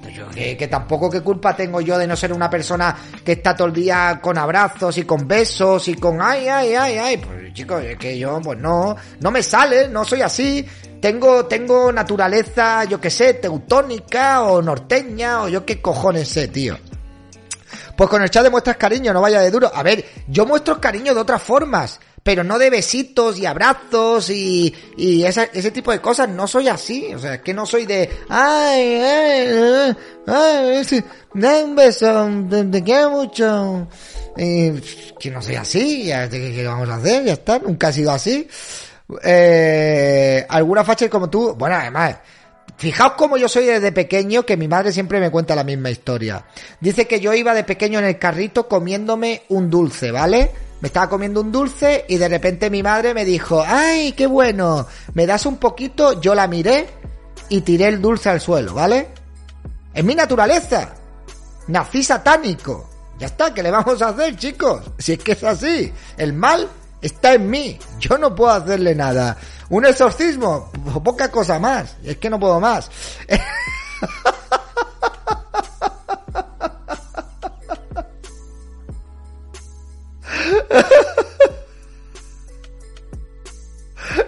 [0.08, 3.32] Pues yo que, que tampoco qué culpa tengo yo de no ser una persona que
[3.32, 7.16] está todo el día con abrazos y con besos y con ay, ay, ay, ay.
[7.18, 10.64] Pues chicos, es que yo, pues no, no me sale, no soy así.
[10.98, 16.78] Tengo, tengo naturaleza, yo qué sé, teutónica o norteña o yo qué cojones sé, tío.
[17.94, 19.70] Pues con el chat demuestras cariño, no vaya de duro.
[19.74, 24.74] A ver, yo muestro cariño de otras formas, pero no de besitos y abrazos y,
[24.98, 26.28] y esa- ese tipo de cosas.
[26.28, 27.14] No soy así.
[27.14, 30.82] O sea, es que no soy de, ay, ay, ay,
[31.42, 32.28] ay, un beso,
[32.70, 33.88] te, quiero mucho.
[34.36, 34.72] Y,
[35.18, 37.24] que no soy así, ya, ¿qué, qué vamos a hacer?
[37.24, 38.46] Ya está, nunca he sido así.
[39.24, 42.16] Eh, alguna facha como tú, bueno, además,
[42.76, 46.44] Fijaos cómo yo soy desde pequeño, que mi madre siempre me cuenta la misma historia.
[46.78, 50.67] Dice que yo iba de pequeño en el carrito comiéndome un dulce, ¿vale?
[50.80, 54.86] Me estaba comiendo un dulce y de repente mi madre me dijo, ¡ay, qué bueno!
[55.14, 56.20] ¿Me das un poquito?
[56.20, 56.88] Yo la miré
[57.48, 59.08] y tiré el dulce al suelo, ¿vale?
[59.92, 60.94] Es mi naturaleza.
[61.66, 62.88] Nací satánico.
[63.18, 64.82] Ya está, ¿qué le vamos a hacer, chicos?
[64.98, 65.92] Si es que es así.
[66.16, 66.68] El mal
[67.00, 67.78] está en mí.
[67.98, 69.36] Yo no puedo hacerle nada.
[69.70, 70.70] Un exorcismo,
[71.02, 71.96] poca cosa más.
[72.04, 72.90] Es que no puedo más.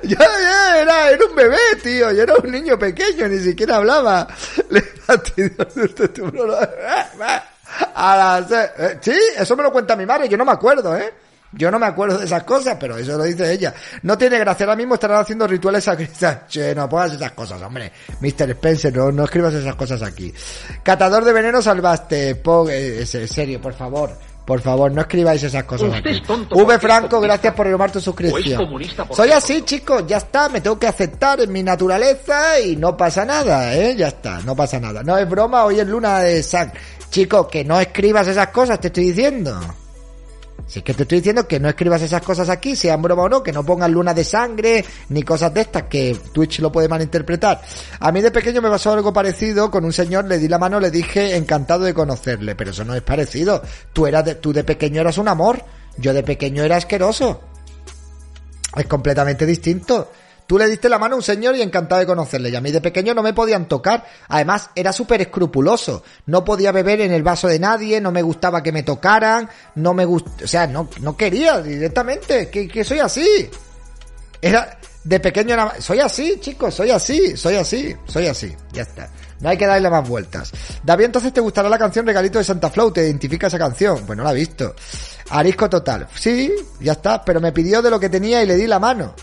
[0.02, 2.10] Ya, ya, era, era un bebé, tío.
[2.12, 4.26] Yo era un niño pequeño, ni siquiera hablaba.
[7.94, 11.12] A las, eh, sí, eso me lo cuenta mi madre, yo no me acuerdo, ¿eh?
[11.52, 13.74] Yo no me acuerdo de esas cosas, pero eso lo dice ella.
[14.02, 16.46] No tiene gracia, ahora mismo estarán haciendo rituales sacrificiales.
[16.48, 17.90] Che, no pongas esas cosas, hombre.
[18.20, 18.50] Mr.
[18.50, 20.32] Spencer, no, no escribas esas cosas aquí.
[20.82, 22.36] Catador de veneno salvaste.
[22.36, 24.16] Pog, eh, en serio, por favor.
[24.50, 26.08] Por favor, no escribáis esas cosas aquí.
[26.08, 28.68] es tonto V Franco, gracias por renovar tu suscripción.
[29.12, 33.24] Soy así, chicos, ya está, me tengo que aceptar en mi naturaleza y no pasa
[33.24, 33.94] nada, ¿eh?
[33.96, 35.04] Ya está, no pasa nada.
[35.04, 36.72] No es broma, hoy es luna de San.
[37.10, 39.56] Chicos, que no escribas esas cosas, te estoy diciendo.
[40.70, 43.28] Si es que te estoy diciendo que no escribas esas cosas aquí, sean broma o
[43.28, 46.86] no, que no pongas luna de sangre, ni cosas de estas, que Twitch lo puede
[46.86, 47.60] malinterpretar.
[47.98, 50.78] A mí de pequeño me pasó algo parecido, con un señor le di la mano,
[50.78, 53.60] le dije encantado de conocerle, pero eso no es parecido.
[53.92, 55.64] Tú eras de, tú de pequeño eras un amor,
[55.96, 57.40] yo de pequeño era asqueroso.
[58.76, 60.12] Es completamente distinto.
[60.50, 62.50] Tú le diste la mano a un señor y encantado de conocerle.
[62.50, 64.04] Y a mí de pequeño no me podían tocar.
[64.26, 66.02] Además, era súper escrupuloso.
[66.26, 69.94] No podía beber en el vaso de nadie, no me gustaba que me tocaran, no
[69.94, 70.26] me gust...
[70.42, 73.48] O sea, no, no quería directamente, que, que soy así.
[74.42, 78.52] Era, de pequeño era, soy así, chicos, soy así, soy así, soy así.
[78.72, 79.08] Ya está.
[79.38, 80.50] No hay que darle más vueltas.
[80.82, 84.04] David, entonces te gustará la canción Regalito de Santa Flow, te identifica esa canción.
[84.04, 84.74] Pues no la he visto.
[85.28, 86.08] Arisco total.
[86.12, 89.14] Sí, ya está, pero me pidió de lo que tenía y le di la mano.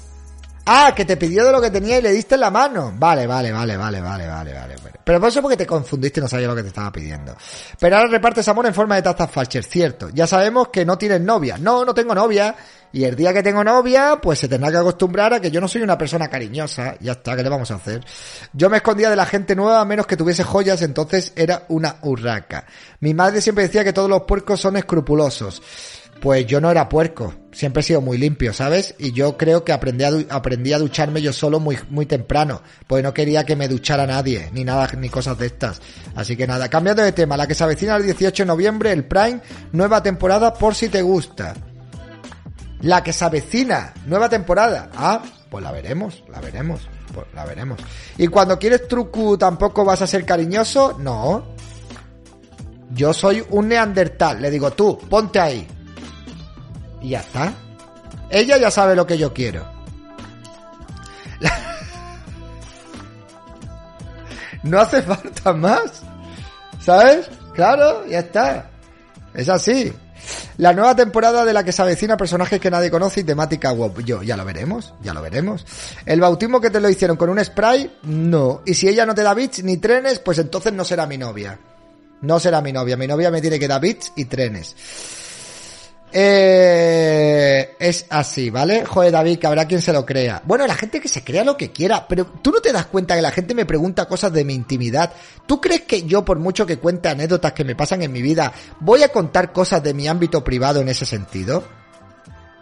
[0.69, 2.93] Ah, que te pidió de lo que tenía y le diste la mano.
[2.97, 4.75] Vale, vale, vale, vale, vale, vale, vale.
[5.01, 7.33] Pero por eso porque te confundiste y no sabías lo que te estaba pidiendo.
[7.79, 10.09] Pero ahora repartes amor en forma de tazas Falcher, cierto.
[10.09, 11.57] Ya sabemos que no tienes novia.
[11.57, 12.53] No, no tengo novia.
[12.91, 15.69] Y el día que tengo novia, pues se tendrá que acostumbrar a que yo no
[15.69, 16.95] soy una persona cariñosa.
[16.99, 18.03] Ya está, ¿qué le vamos a hacer?
[18.51, 21.95] Yo me escondía de la gente nueva a menos que tuviese joyas, entonces era una
[22.01, 22.65] urraca.
[22.99, 25.61] Mi madre siempre decía que todos los puercos son escrupulosos.
[26.21, 28.95] Pues yo no era puerco, siempre he sido muy limpio, ¿sabes?
[28.97, 30.03] Y yo creo que aprendí
[30.73, 34.63] a, ducharme yo solo muy, muy temprano, porque no quería que me duchara nadie, ni
[34.63, 35.81] nada, ni cosas de estas.
[36.15, 39.05] Así que nada, cambiando de tema, la que se avecina el 18 de noviembre, el
[39.05, 41.55] Prime, nueva temporada por si te gusta.
[42.81, 44.89] La que se avecina, nueva temporada.
[44.95, 46.81] Ah, pues la veremos, la veremos,
[47.13, 47.79] pues la veremos.
[48.17, 51.55] Y cuando quieres truco, tampoco vas a ser cariñoso, no.
[52.91, 55.67] Yo soy un neandertal, le digo tú, ponte ahí.
[57.07, 57.53] Ya está.
[58.29, 59.65] Ella ya sabe lo que yo quiero.
[64.63, 66.01] No hace falta más.
[66.81, 67.29] ¿Sabes?
[67.53, 68.69] Claro, ya está.
[69.33, 69.93] Es así.
[70.57, 74.03] La nueva temporada de la que se avecina personajes que nadie conoce y temática web.
[74.03, 75.65] Yo, ya lo veremos, ya lo veremos.
[76.05, 78.61] El bautismo que te lo hicieron con un spray, no.
[78.65, 81.59] Y si ella no te da bits ni trenes, pues entonces no será mi novia.
[82.21, 82.97] No será mi novia.
[82.97, 84.75] Mi novia me tiene que dar bits y trenes.
[86.11, 88.85] Eh, es así, ¿vale?
[88.85, 90.41] Joder, David, que habrá quien se lo crea.
[90.45, 93.15] Bueno, la gente que se crea lo que quiera, pero tú no te das cuenta
[93.15, 95.11] que la gente me pregunta cosas de mi intimidad.
[95.45, 98.53] ¿Tú crees que yo, por mucho que cuente anécdotas que me pasan en mi vida,
[98.79, 101.63] voy a contar cosas de mi ámbito privado en ese sentido?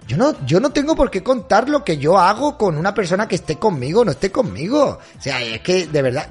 [0.07, 3.27] Yo no, yo no tengo por qué contar lo que yo hago con una persona
[3.27, 4.99] que esté conmigo o no esté conmigo.
[5.17, 6.29] O sea, es que de verdad,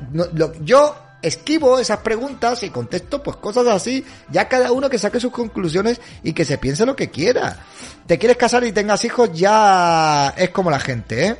[0.60, 0.94] yo
[1.26, 6.00] esquivo esas preguntas y contesto pues cosas así, ya cada uno que saque sus conclusiones
[6.22, 7.58] y que se piense lo que quiera.
[8.06, 11.36] Te quieres casar y tengas hijos, ya es como la gente, ¿eh?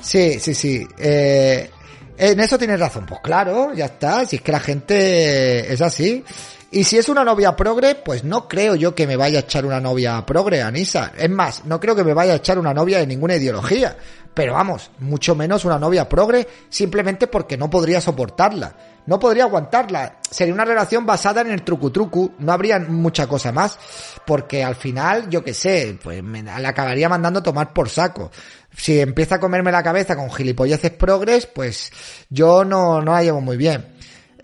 [0.00, 0.86] Sí, sí, sí.
[0.98, 1.70] Eh,
[2.18, 3.06] en eso tienes razón.
[3.06, 4.26] Pues claro, ya está.
[4.26, 6.24] Si es que la gente es así.
[6.70, 9.66] Y si es una novia progre, pues no creo yo que me vaya a echar
[9.66, 11.12] una novia progre, Anisa.
[11.16, 13.96] Es más, no creo que me vaya a echar una novia de ninguna ideología.
[14.32, 18.74] Pero vamos, mucho menos una novia progre, simplemente porque no podría soportarla.
[19.06, 20.18] No podría aguantarla.
[20.30, 22.32] Sería una relación basada en el trucu trucu.
[22.38, 23.78] No habría mucha cosa más.
[24.26, 28.30] Porque al final, yo qué sé, pues me la acabaría mandando a tomar por saco.
[28.76, 31.90] Si empieza a comerme la cabeza con gilipolleces progres, pues
[32.30, 33.86] yo no, no la llevo muy bien.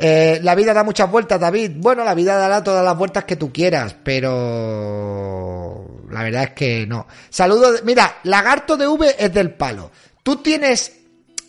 [0.00, 1.72] Eh, la vida da muchas vueltas, David.
[1.76, 6.86] Bueno, la vida dará todas las vueltas que tú quieras, pero la verdad es que
[6.86, 7.08] no.
[7.30, 7.82] Saludos.
[7.84, 9.90] Mira, Lagarto de V es del palo.
[10.22, 10.97] ¿Tú tienes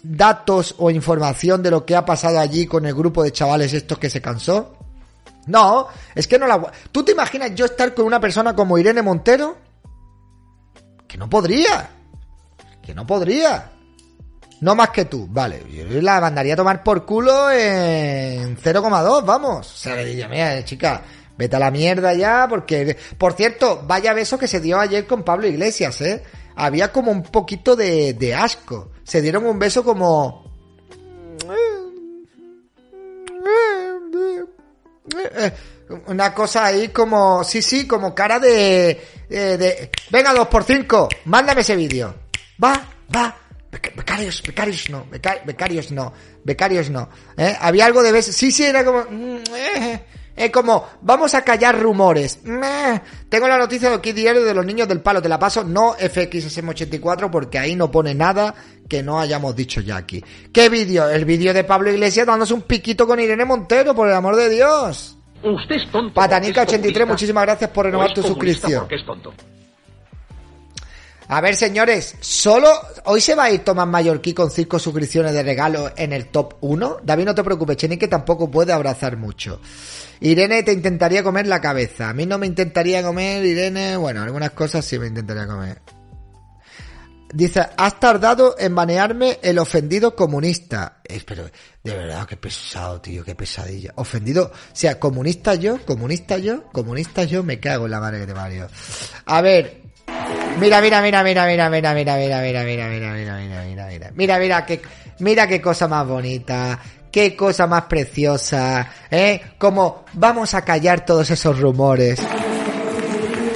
[0.04, 3.98] datos o información de lo que ha pasado allí con el grupo de chavales estos
[4.00, 4.76] que se cansó?
[5.48, 6.72] No, es que no la...
[6.92, 9.58] ¿Tú te imaginas yo estar con una persona como Irene Montero?
[11.08, 11.90] Que no podría.
[12.84, 13.72] Que no podría.
[14.62, 15.64] No más que tú, vale.
[15.72, 19.74] Yo la mandaría a tomar por culo en 0,2, vamos.
[19.74, 21.02] O sea, le diría, mira, chica,
[21.38, 22.96] vete a la mierda ya, porque...
[23.18, 26.24] Por cierto, vaya beso que se dio ayer con Pablo Iglesias, ¿eh?
[26.62, 28.92] Había como un poquito de, de asco.
[29.04, 30.44] Se dieron un beso como...
[36.08, 37.44] Una cosa ahí como...
[37.44, 39.90] Sí, sí, como cara de...
[40.12, 42.14] Venga, dos por cinco, mándame ese vídeo.
[42.64, 42.74] Va,
[43.16, 43.36] va.
[43.72, 46.12] Beca- Becarios, becarios no, beca- becarios no,
[46.44, 47.08] becarios no.
[47.38, 47.56] ¿eh?
[47.62, 48.32] Había algo de beso.
[48.32, 49.04] Sí, sí, era como.
[49.10, 50.06] mm, eh,
[50.40, 52.40] eh, como, vamos a callar rumores.
[52.46, 53.02] Meh.
[53.28, 55.22] Tengo la noticia de aquí diario de los niños del palo.
[55.22, 58.56] Te la paso, no FXSM84, porque ahí no pone nada
[58.88, 60.24] que no hayamos dicho ya aquí.
[60.54, 61.10] ¿Qué vídeo?
[61.10, 64.50] El vídeo de Pablo Iglesias dándose un piquito con Irene Montero, por el amor de
[64.50, 65.18] Dios.
[65.44, 66.20] Usted es tonto.
[66.20, 68.80] Patanica83, porque es comunista, muchísimas gracias por renovar es tu suscripción.
[68.80, 69.34] Porque es tonto.
[71.32, 72.68] A ver, señores, solo
[73.06, 76.56] hoy se va a ir Tomás Mallorquí con cinco suscripciones de regalo en el top
[76.62, 77.02] 1.
[77.04, 79.62] David, no te preocupes, Cheni, que tampoco puede abrazar mucho.
[80.22, 82.10] Irene te intentaría comer la cabeza.
[82.10, 83.96] A mí no me intentaría comer, Irene.
[83.96, 85.80] Bueno, algunas cosas sí me intentaría comer.
[87.32, 91.00] Dice, has tardado en banearme el ofendido comunista.
[91.08, 91.44] Eh, pero,
[91.84, 93.94] de verdad, qué pesado, tío, qué pesadilla.
[93.98, 98.34] Ofendido, o sea, comunista yo, comunista yo, comunista yo, me cago en la madre que
[98.34, 98.68] te.
[99.26, 99.79] A ver,
[100.60, 104.12] Mira, mira, mira, mira, mira, mira, mira, mira, mira, mira, mira, mira, mira, mira, mira,
[104.14, 104.82] mira, mira, qué,
[105.20, 106.80] mira qué cosa más bonita,
[107.12, 109.42] qué cosa más preciosa, ¿eh?
[109.58, 112.20] Como vamos a callar todos esos rumores.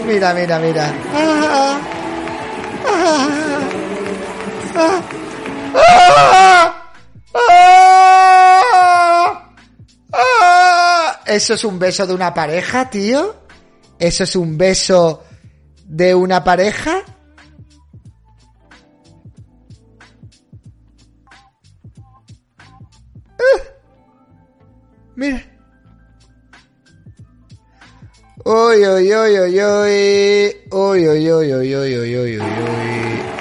[0.08, 0.92] Mira, mira, mira.
[1.14, 1.80] Ah,
[2.86, 3.60] ah,
[4.76, 5.02] ah,
[5.76, 6.74] ah,
[7.36, 9.44] ah,
[10.14, 11.20] ah.
[11.26, 13.36] Eso es un beso de una pareja, tío.
[14.00, 15.24] Eso es un beso
[15.86, 17.04] de una pareja.
[23.32, 23.62] Ah.
[25.16, 25.42] Mira.
[28.46, 29.60] Uy, uy, uy.
[30.72, 32.42] Uy, uy, uy, uy, uy, uy, uy, uy, uy.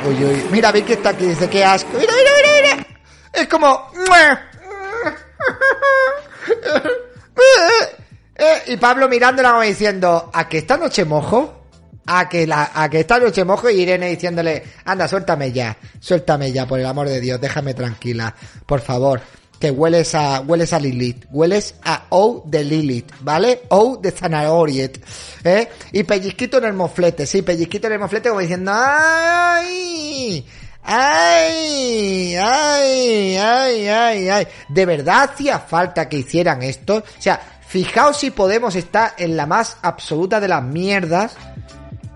[0.06, 0.46] Uy, uy.
[0.50, 1.90] Mira, Vicky está aquí, dice, qué asco.
[1.98, 2.86] Mira, mira, mira, mira.
[3.32, 3.90] Es como...
[8.34, 11.61] Eh, y Pablo mirándola como diciendo, ¿a que esta noche mojo?
[12.06, 16.50] A que, la, a que esta noche mojo y Irene diciéndole, anda, suéltame ya, suéltame
[16.50, 18.34] ya, por el amor de Dios, déjame tranquila,
[18.66, 19.20] por favor,
[19.62, 23.62] que hueles a, hueles a Lilith, hueles a O de Lilith, ¿vale?
[23.68, 25.00] O de Zanahoriet,
[25.44, 25.68] ¿eh?
[25.92, 30.44] Y pellizquito en el moflete, sí, pellizquito en el moflete como diciendo, ¡ay!
[30.82, 32.34] ¡Ay!
[32.34, 33.36] ¡Ay!
[33.36, 33.86] ¡Ay!
[33.86, 34.28] ¡Ay!
[34.28, 34.48] ¡Ay!
[34.68, 36.96] ¿De verdad hacía falta que hicieran esto?
[36.96, 41.36] O sea, fijaos si Podemos está en la más absoluta de las mierdas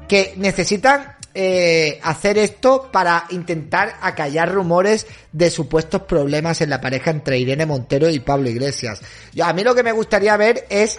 [0.08, 7.10] que necesitan eh, hacer esto para intentar acallar rumores de supuestos problemas en la pareja
[7.10, 9.02] entre Irene Montero y Pablo Iglesias.
[9.34, 10.98] Yo, a mí lo que me gustaría ver es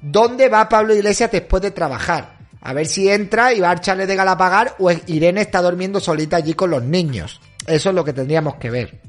[0.00, 2.36] dónde va Pablo Iglesias después de trabajar.
[2.60, 6.36] A ver si entra y va a echarle de galapagar o Irene está durmiendo solita
[6.36, 7.40] allí con los niños.
[7.66, 9.00] Eso es lo que tendríamos que ver.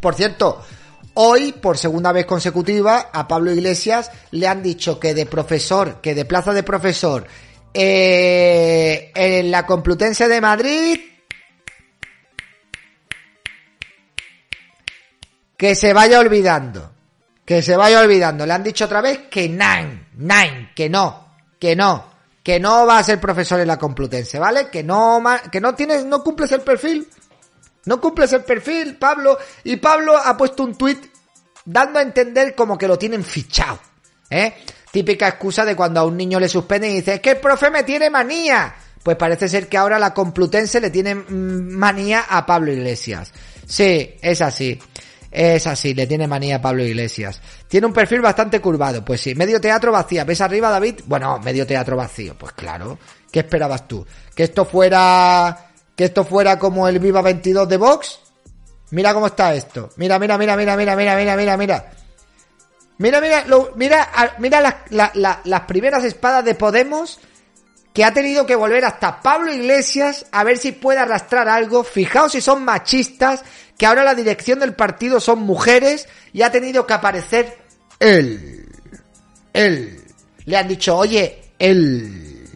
[0.00, 0.62] Por cierto,
[1.14, 6.14] hoy, por segunda vez consecutiva, a Pablo Iglesias le han dicho que de profesor, que
[6.14, 7.26] de plaza de profesor,
[7.72, 11.00] eh, en la Complutense de Madrid,
[15.56, 16.92] que se vaya olvidando.
[17.44, 18.46] Que se vaya olvidando.
[18.46, 22.06] Le han dicho otra vez que nine, nine, que no, que no,
[22.42, 24.68] que no va a ser profesor en la Complutense, ¿vale?
[24.68, 27.08] Que no, que no tienes, no cumples el perfil.
[27.86, 29.38] No cumples el perfil, Pablo.
[29.64, 31.06] Y Pablo ha puesto un tuit
[31.64, 33.78] dando a entender como que lo tienen fichado.
[34.28, 34.54] ¿Eh?
[34.90, 37.70] Típica excusa de cuando a un niño le suspenden y dice, es que el profe
[37.70, 38.74] me tiene manía.
[39.02, 43.32] Pues parece ser que ahora la Complutense le tiene mm, manía a Pablo Iglesias.
[43.66, 44.78] Sí, es así.
[45.30, 47.40] Es así, le tiene manía a Pablo Iglesias.
[47.68, 49.34] Tiene un perfil bastante curvado, pues sí.
[49.34, 50.24] Medio teatro vacía.
[50.24, 51.02] ¿Ves arriba, David?
[51.06, 52.36] Bueno, medio teatro vacío.
[52.36, 52.98] Pues claro.
[53.30, 54.04] ¿Qué esperabas tú?
[54.34, 55.70] ¿Que esto fuera...
[55.94, 58.18] que esto fuera como el Viva 22 de Vox?
[58.90, 59.90] Mira cómo está esto.
[59.96, 61.90] Mira, mira, mira, mira, mira, mira, mira, mira, mira.
[63.00, 64.10] Mira, mira, lo- mira,
[64.60, 67.18] las, la- la- las primeras espadas de Podemos
[67.94, 71.82] que ha tenido que volver hasta Pablo Iglesias a ver si puede arrastrar algo.
[71.82, 73.42] Fijaos si son machistas,
[73.78, 77.56] que ahora la dirección del partido son mujeres y ha tenido que aparecer
[77.98, 78.68] él.
[79.54, 80.04] Él.
[80.44, 82.48] Le han dicho, oye, él.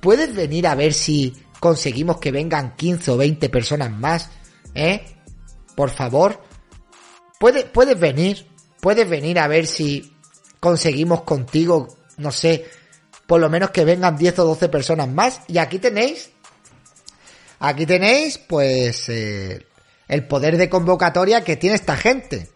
[0.00, 4.30] ¿Puedes venir a ver si conseguimos que vengan 15 o 20 personas más?
[4.74, 5.00] ¿Eh?
[5.76, 6.42] Por favor.
[7.38, 8.48] ¿Puedes, puedes venir.
[8.82, 10.14] Puedes venir a ver si
[10.60, 12.66] conseguimos contigo, no sé,
[13.26, 15.40] por lo menos que vengan 10 o 12 personas más.
[15.48, 16.32] Y aquí tenéis
[17.64, 19.64] Aquí tenéis, pues, eh,
[20.08, 22.50] el poder de convocatoria que tiene esta gente.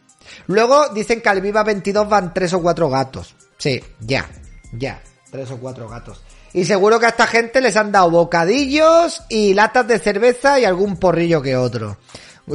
[0.48, 3.36] Luego dicen que al Viva 22 van tres o cuatro gatos.
[3.56, 4.28] Sí, ya,
[4.72, 5.00] ya,
[5.30, 6.20] tres o cuatro gatos.
[6.52, 10.64] Y seguro que a esta gente les han dado bocadillos y latas de cerveza y
[10.64, 11.98] algún porrillo que otro.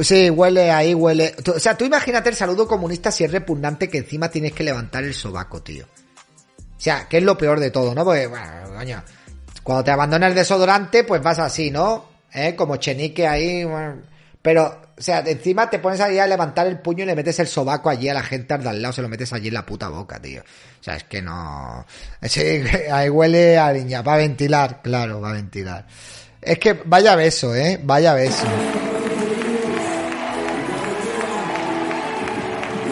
[0.00, 1.34] Sí, huele ahí, huele.
[1.54, 5.04] O sea, tú imagínate el saludo comunista si es repugnante que encima tienes que levantar
[5.04, 5.84] el sobaco, tío.
[5.84, 8.04] O sea, que es lo peor de todo, ¿no?
[8.04, 9.02] Porque, bueno, coño,
[9.62, 12.06] cuando te abandona el desodorante, pues vas así, ¿no?
[12.32, 12.56] ¿Eh?
[12.56, 13.66] Como chenique ahí.
[14.40, 17.46] Pero, o sea, encima te pones ahí a levantar el puño y le metes el
[17.46, 20.20] sobaco allí a la gente al lado, se lo metes allí en la puta boca,
[20.20, 20.40] tío.
[20.40, 21.86] O sea, es que no.
[22.22, 22.40] Sí,
[22.92, 24.00] ahí huele a niña.
[24.00, 25.86] Va a ventilar, claro, va a ventilar.
[26.40, 27.78] Es que vaya beso, ¿eh?
[27.84, 28.46] Vaya beso.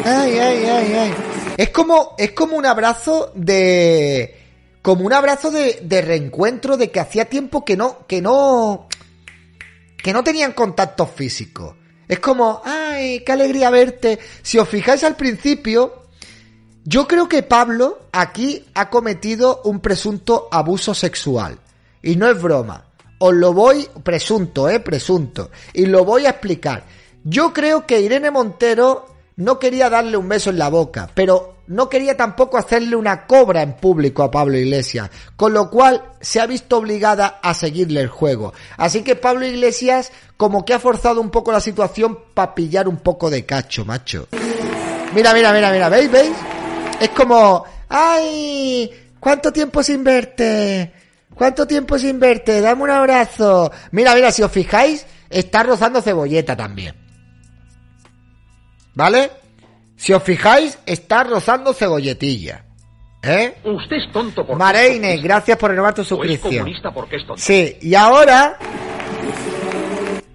[0.04, 1.14] Ay, ay, ay, ay.
[1.56, 4.36] Es como, es como un abrazo de.
[4.82, 8.88] Como un abrazo de, de reencuentro de que hacía tiempo que no, que no.
[10.02, 11.76] Que no tenían contacto físico.
[12.08, 14.18] Es como, ay, qué alegría verte.
[14.42, 16.06] Si os fijáis al principio,
[16.84, 21.58] yo creo que Pablo aquí ha cometido un presunto abuso sexual.
[22.02, 22.86] Y no es broma.
[23.18, 25.50] Os lo voy, presunto, eh, presunto.
[25.74, 26.86] Y lo voy a explicar.
[27.22, 29.09] Yo creo que Irene Montero
[29.40, 33.62] no quería darle un beso en la boca, pero no quería tampoco hacerle una cobra
[33.62, 38.08] en público a Pablo Iglesias, con lo cual se ha visto obligada a seguirle el
[38.08, 38.52] juego.
[38.76, 42.98] Así que Pablo Iglesias como que ha forzado un poco la situación para pillar un
[42.98, 44.28] poco de cacho, macho.
[45.14, 46.10] Mira, mira, mira, mira, ¿veis?
[46.10, 46.32] ¿Veis?
[47.00, 48.90] Es como, ¡ay!
[49.18, 50.92] ¿Cuánto tiempo sin verte?
[51.34, 52.60] ¿Cuánto tiempo sin verte?
[52.60, 53.72] Dame un abrazo.
[53.92, 57.09] Mira, mira, si os fijáis, está rozando cebolleta también.
[59.00, 59.30] ¿Vale?
[59.96, 62.66] Si os fijáis, está rozando cebolletilla.
[63.22, 63.56] ¿Eh?
[63.64, 66.58] Usted es tonto porque Mareine, es gracias por renovar tu es suscripción.
[66.58, 67.40] comunista porque es tonto.
[67.40, 68.58] Sí, y ahora...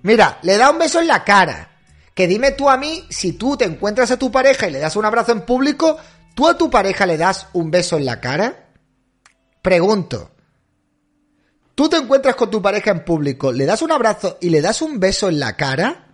[0.02, 1.70] Mira, le da un beso en la cara.
[2.16, 4.96] Que dime tú a mí, si tú te encuentras a tu pareja y le das
[4.96, 5.98] un abrazo en público,
[6.34, 8.70] ¿tú a tu pareja le das un beso en la cara?
[9.62, 10.32] Pregunto.
[11.76, 14.82] ¿Tú te encuentras con tu pareja en público, le das un abrazo y le das
[14.82, 16.05] un beso en la cara?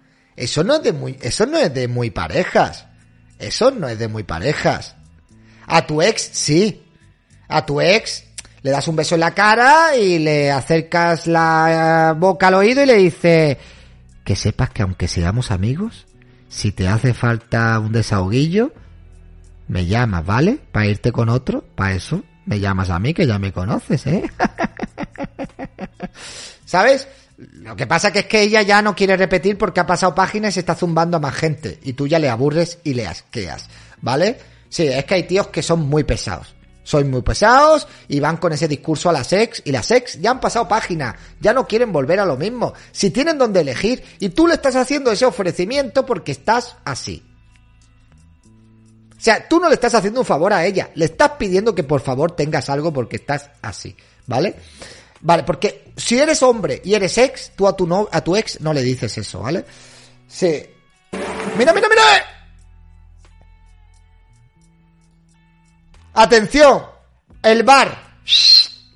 [0.41, 2.87] Eso no es de muy, eso no es de muy parejas.
[3.37, 4.95] Eso no es de muy parejas.
[5.67, 6.83] A tu ex, sí.
[7.47, 8.23] A tu ex
[8.63, 12.81] le das un beso en la cara y le acercas la eh, boca al oído
[12.81, 13.57] y le dices
[14.23, 16.07] que sepas que aunque seamos amigos,
[16.49, 18.73] si te hace falta un desahoguillo,
[19.67, 20.59] me llamas, ¿vale?
[20.71, 24.23] Para irte con otro, para eso, me llamas a mí que ya me conoces, ¿eh?
[26.65, 27.07] ¿Sabes?
[27.53, 30.51] Lo que pasa que es que ella ya no quiere repetir porque ha pasado páginas
[30.51, 31.79] y se está zumbando a más gente.
[31.81, 33.67] Y tú ya le aburres y le asqueas.
[34.01, 34.37] ¿Vale?
[34.69, 36.53] Sí, es que hay tíos que son muy pesados.
[36.83, 39.63] Son muy pesados y van con ese discurso a las ex.
[39.65, 41.15] Y las ex ya han pasado página.
[41.39, 42.73] Ya no quieren volver a lo mismo.
[42.91, 44.03] Si tienen donde elegir.
[44.19, 47.25] Y tú le estás haciendo ese ofrecimiento porque estás así.
[49.17, 50.91] O sea, tú no le estás haciendo un favor a ella.
[50.93, 53.95] Le estás pidiendo que por favor tengas algo porque estás así.
[54.27, 54.55] ¿Vale?
[55.21, 58.59] Vale, porque si eres hombre y eres ex, tú a tu, no, a tu ex
[58.61, 59.63] no le dices eso, ¿vale?
[60.27, 60.65] Sí.
[61.57, 62.01] ¡Mira, mira, mira!
[66.13, 66.85] ¡Atención!
[67.43, 68.11] El bar.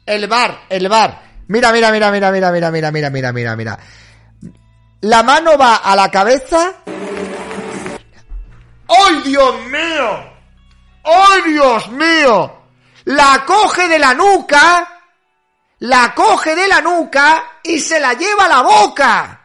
[0.05, 1.21] El bar, el bar.
[1.47, 3.80] Mira, mira, mira, mira, mira, mira, mira, mira, mira, mira, mira.
[5.01, 6.73] La mano va a la cabeza.
[8.88, 10.34] ¡Ay, Dios mío!
[11.03, 12.61] ¡Ay, Dios mío!
[13.05, 14.95] La coge de la nuca
[15.80, 19.41] la coge de la nuca y se la lleva a la boca.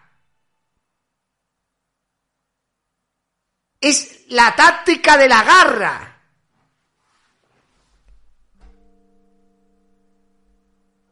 [3.81, 6.07] Es la táctica de la garra.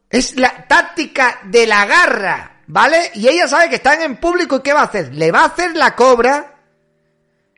[0.09, 3.11] Es la táctica de la garra, ¿vale?
[3.13, 5.13] Y ella sabe que están en público y ¿qué va a hacer?
[5.13, 6.55] Le va a hacer la cobra.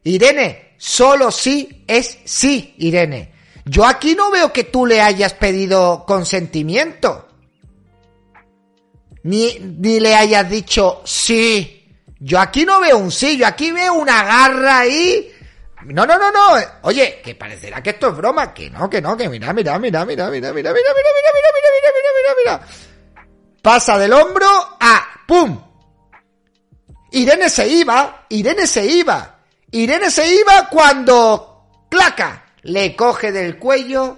[0.04, 3.34] Irene, solo sí es sí, Irene.
[3.64, 7.31] Yo aquí no veo que tú le hayas pedido consentimiento
[9.24, 11.78] ni, ni le hayas dicho sí.
[12.20, 15.32] Yo aquí no veo un sí, yo aquí veo una garra ahí.
[15.86, 16.60] No, no, no, no.
[16.84, 18.54] Oye, que parecerá que esto es broma.
[18.54, 20.92] Que no, que no, que mira, mira, mira, mira, mira, mira, mira, mira, mira, mira,
[20.94, 22.68] mira, mira, mira, mira, mira.
[23.62, 24.48] Pasa del hombro
[24.80, 25.60] a ¡pum!
[27.12, 29.40] Irene se iba, Irene se iba.
[29.72, 34.18] Irene se iba cuando claca le coge del cuello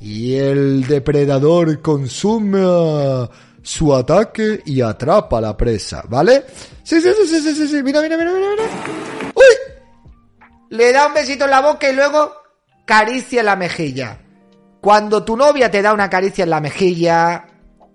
[0.00, 3.28] y el depredador consume
[3.62, 6.44] su ataque y atrapa a la presa, ¿vale?
[6.82, 7.82] Sí, sí, sí, sí, sí, sí.
[7.82, 8.64] Mira, mira, mira, mira, mira.
[9.34, 10.46] ¡Uy!
[10.70, 12.32] Le da un besito en la boca y luego
[12.84, 14.18] caricia en la mejilla.
[14.80, 17.46] Cuando tu novia te da una caricia en la mejilla,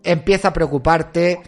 [0.04, 1.42] empieza a preocuparte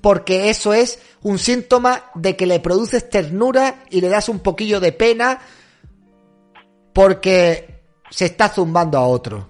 [0.00, 4.78] porque eso es un síntoma de que le produces ternura y le das un poquillo
[4.78, 5.40] de pena
[6.92, 9.48] porque se está zumbando a otro.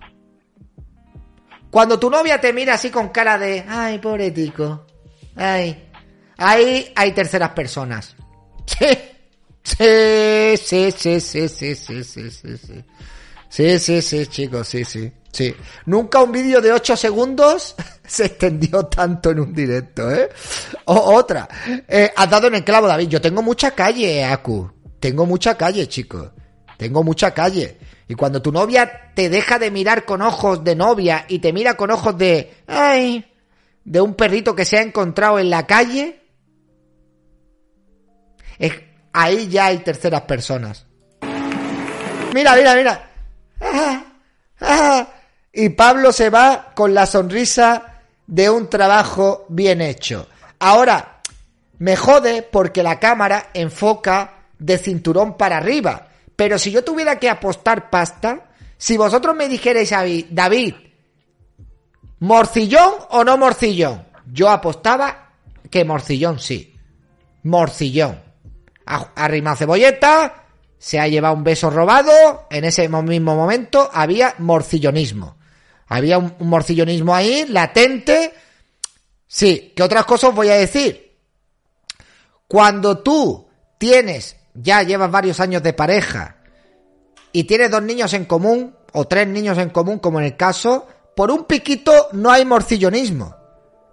[1.71, 4.87] Cuando tu novia te mira así con cara de, ay, pobre tico,
[5.37, 5.91] ay,
[6.37, 8.16] ahí hay terceras personas.
[8.64, 12.85] Sí, sí, sí, sí, sí, sí, sí, sí, sí.
[13.51, 15.12] Sí, sí, chicos, sí, sí.
[15.33, 15.55] Sí.
[15.87, 17.75] Nunca un vídeo de 8 segundos
[18.07, 20.29] se extendió tanto en un directo, ¿eh?
[20.87, 21.49] O otra.
[21.87, 23.09] Eh, has dado en el clavo, David.
[23.09, 24.71] Yo tengo mucha calle, Aku.
[25.01, 26.31] Tengo mucha calle, chicos.
[26.79, 27.76] Tengo mucha calle.
[28.07, 31.76] Y cuando tu novia te deja de mirar con ojos de novia y te mira
[31.76, 32.62] con ojos de...
[32.66, 33.26] ¡Ay!
[33.85, 36.22] De un perrito que se ha encontrado en la calle.
[38.59, 38.72] Es,
[39.12, 40.87] ahí ya hay terceras personas.
[42.33, 43.11] Mira, mira, mira.
[43.61, 44.05] Ah,
[44.61, 45.09] ah.
[45.53, 50.29] Y Pablo se va con la sonrisa de un trabajo bien hecho.
[50.61, 51.22] Ahora,
[51.79, 56.07] me jode porque la cámara enfoca de cinturón para arriba.
[56.39, 60.72] Pero si yo tuviera que apostar pasta, si vosotros me dijerais a mí, David,
[62.20, 64.07] ¿morcillón o no morcillón?
[64.32, 65.32] Yo apostaba
[65.68, 66.76] que morcillón sí.
[67.43, 68.22] Morcillón.
[68.86, 70.45] Arrima cebolleta,
[70.78, 75.39] se ha llevado un beso robado, en ese mismo momento había morcillonismo.
[75.89, 78.32] Había un, morcillonismo ahí, latente.
[79.26, 81.16] Sí, ¿qué otras cosas voy a decir?
[82.47, 86.36] Cuando tú tienes, ya llevas varios años de pareja,
[87.32, 90.86] y tienes dos niños en común, o tres niños en común, como en el caso,
[91.14, 93.36] por un piquito no hay morcillonismo.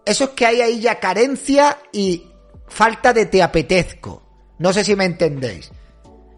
[0.06, 2.28] Eso es que hay ahí ya carencia y
[2.68, 4.22] falta de te apetezco.
[4.60, 5.72] No sé si me entendéis.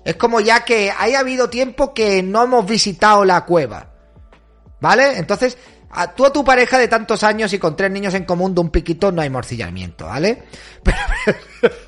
[0.04, 3.94] Es como ya que haya habido tiempo que no hemos visitado la cueva.
[4.80, 5.18] ¿Vale?
[5.18, 5.58] Entonces,
[5.90, 8.62] a, tú a tu pareja de tantos años y con tres niños en común de
[8.62, 10.44] un piquito no hay morcillamiento, ¿vale?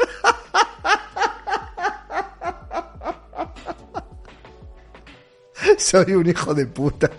[5.80, 7.10] Soy un hijo de puta.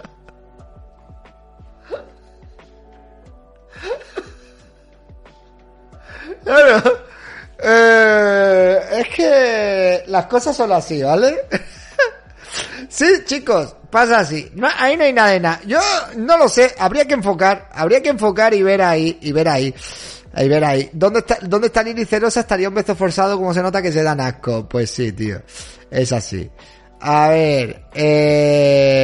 [6.45, 6.99] Claro.
[7.63, 11.43] Eh, es que las cosas son así, ¿vale?
[12.89, 14.51] sí, chicos, pasa así.
[14.55, 15.61] No, ahí no hay nada de nada.
[15.67, 15.79] Yo
[16.17, 19.75] no lo sé, habría que enfocar, habría que enfocar y ver ahí, y ver ahí.
[20.33, 20.91] Ahí ver ahí.
[20.93, 22.41] ¿Dónde está, dónde está Lili Cerosa?
[22.41, 24.69] Estaría un beso forzado como se nota que se dan asco.
[24.69, 25.43] Pues sí, tío.
[25.91, 26.49] Es así.
[27.01, 29.01] A ver, eh...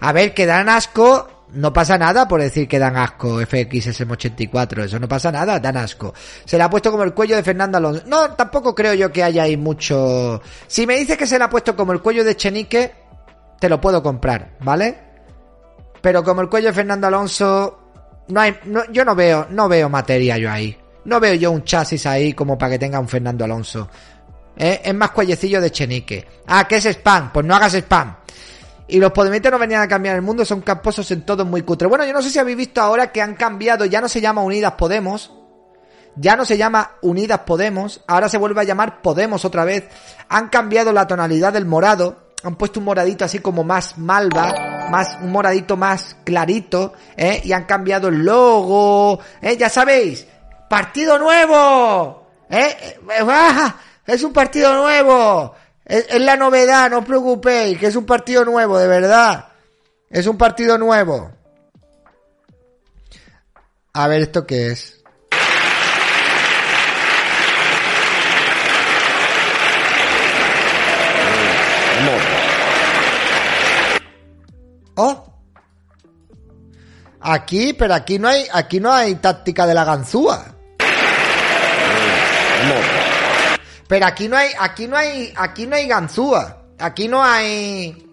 [0.00, 4.98] A ver, que dan asco no pasa nada por decir que dan asco FXSM84, eso
[4.98, 6.12] no pasa nada, dan asco.
[6.44, 8.02] Se le ha puesto como el cuello de Fernando Alonso.
[8.06, 10.40] No, tampoco creo yo que haya ahí mucho...
[10.66, 12.92] Si me dices que se le ha puesto como el cuello de Chenique,
[13.58, 14.98] te lo puedo comprar, ¿vale?
[16.02, 17.78] Pero como el cuello de Fernando Alonso,
[18.28, 18.54] no hay,
[18.92, 20.76] yo no veo, no veo materia yo ahí.
[21.04, 23.88] No veo yo un chasis ahí como para que tenga un Fernando Alonso.
[24.56, 24.80] ¿Eh?
[24.84, 26.26] Es más cuellecillo de Chenique.
[26.46, 27.32] Ah, que es spam.
[27.32, 28.16] Pues no hagas spam.
[28.88, 31.88] Y los podemitas no venían a cambiar el mundo, son camposos en todo muy cutre.
[31.88, 34.42] Bueno, yo no sé si habéis visto ahora que han cambiado, ya no se llama
[34.42, 35.32] Unidas Podemos,
[36.14, 39.88] ya no se llama Unidas Podemos, ahora se vuelve a llamar Podemos otra vez.
[40.28, 45.18] Han cambiado la tonalidad del morado, han puesto un moradito así como más malva, más,
[45.20, 47.42] un moradito más clarito, ¿eh?
[47.44, 49.56] Y han cambiado el logo, ¿eh?
[49.56, 50.28] Ya sabéis,
[50.70, 53.00] partido nuevo, ¿eh?
[53.28, 53.74] ¡Ah!
[54.06, 55.54] Es un partido nuevo.
[55.84, 59.48] Es, la novedad, no os preocupéis, que es un partido nuevo, de verdad.
[60.08, 61.32] Es un partido nuevo.
[63.92, 64.92] A ver, ¿esto qué es?
[74.98, 75.22] Oh.
[77.20, 80.55] Aquí, pero aquí no hay, aquí no hay táctica de la ganzúa.
[83.88, 86.62] Pero aquí no hay, aquí no hay, aquí no hay ganzúa.
[86.78, 88.06] Aquí no hay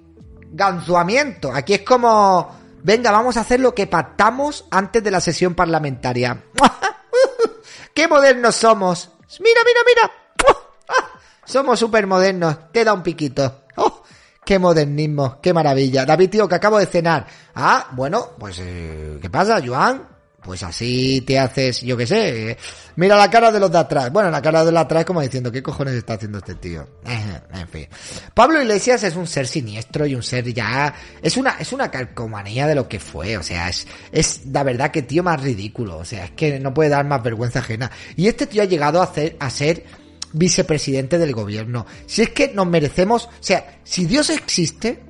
[0.52, 1.52] ganzuamiento.
[1.52, 6.44] Aquí es como, venga, vamos a hacer lo que pactamos antes de la sesión parlamentaria.
[7.94, 9.10] ¡Qué modernos somos!
[9.40, 10.12] Mira, mira, mira.
[11.46, 12.72] Somos súper modernos.
[12.72, 13.64] Te da un piquito.
[13.78, 14.04] ¡Oh!
[14.46, 15.40] ¡Qué modernismo!
[15.42, 16.06] ¡Qué maravilla!
[16.06, 17.26] David, tío, que acabo de cenar.
[17.56, 20.13] Ah, bueno, pues, eh, ¿qué pasa, Joan?
[20.44, 22.58] Pues así te haces, yo qué sé.
[22.96, 24.12] Mira la cara de los de atrás.
[24.12, 26.88] Bueno, la cara de los de atrás como diciendo, ¿qué cojones está haciendo este tío?
[27.54, 27.88] en fin.
[28.34, 30.94] Pablo Iglesias es un ser siniestro y un ser ya...
[31.22, 33.38] Es una, es una calcomanía de lo que fue.
[33.38, 35.98] O sea, es, es la verdad que tío más ridículo.
[35.98, 37.90] O sea, es que no puede dar más vergüenza ajena.
[38.18, 39.86] Y este tío ha llegado a, hacer, a ser
[40.34, 41.86] vicepresidente del gobierno.
[42.06, 43.26] Si es que nos merecemos...
[43.26, 45.04] O sea, si Dios existe...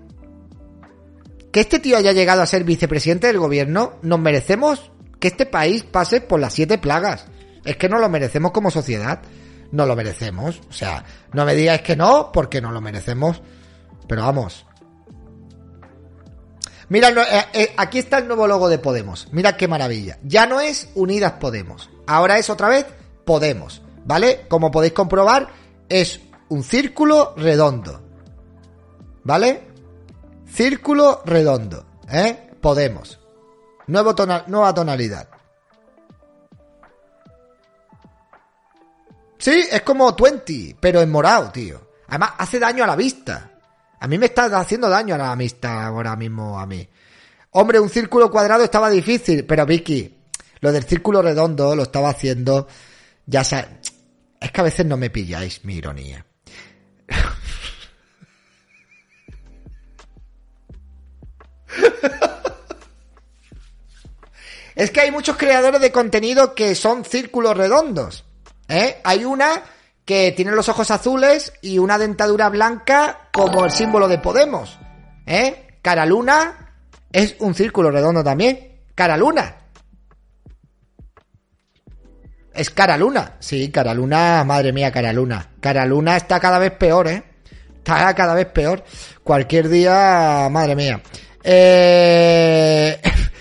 [1.51, 4.89] Que este tío haya llegado a ser vicepresidente del gobierno, nos merecemos
[5.23, 7.23] que este país pase por las siete plagas.
[7.63, 9.21] Es que no lo merecemos como sociedad.
[9.71, 10.59] No lo merecemos.
[10.69, 13.41] O sea, no me digáis que no, porque no lo merecemos.
[14.05, 14.65] Pero vamos.
[16.89, 19.29] Mira, eh, eh, aquí está el nuevo logo de Podemos.
[19.31, 20.17] Mira qué maravilla.
[20.23, 21.89] Ya no es Unidas Podemos.
[22.05, 22.85] Ahora es otra vez
[23.23, 23.81] Podemos.
[24.03, 24.45] ¿Vale?
[24.49, 25.47] Como podéis comprobar,
[25.87, 26.19] es
[26.49, 28.03] un círculo redondo.
[29.23, 29.69] ¿Vale?
[30.51, 31.85] Círculo redondo.
[32.11, 32.49] ¿Eh?
[32.59, 33.22] Podemos.
[33.87, 34.15] Nuevo
[34.47, 35.27] nueva tonalidad.
[39.37, 41.89] Sí, es como 20, pero en morado, tío.
[42.07, 43.51] Además, hace daño a la vista.
[43.99, 46.87] A mí me está haciendo daño a la vista ahora mismo a mí.
[47.51, 50.17] Hombre, un círculo cuadrado estaba difícil, pero Vicky,
[50.61, 52.67] lo del círculo redondo lo estaba haciendo.
[53.25, 53.93] Ya sabes.
[54.39, 56.25] Es que a veces no me pilláis mi ironía.
[64.75, 68.25] Es que hay muchos creadores de contenido que son círculos redondos.
[68.67, 68.97] ¿eh?
[69.03, 69.63] Hay una
[70.05, 74.79] que tiene los ojos azules y una dentadura blanca como el símbolo de Podemos.
[75.25, 75.77] ¿Eh?
[75.81, 76.75] Cara Luna
[77.11, 78.81] es un círculo redondo también.
[78.95, 79.57] Cara Luna.
[82.53, 83.37] Es Cara Luna.
[83.39, 85.49] Sí, Cara Luna, madre mía, Cara Luna.
[85.59, 87.23] Cara Luna está cada vez peor, ¿eh?
[87.77, 88.83] Está cada vez peor.
[89.23, 91.01] Cualquier día, madre mía.
[91.43, 93.01] Eh...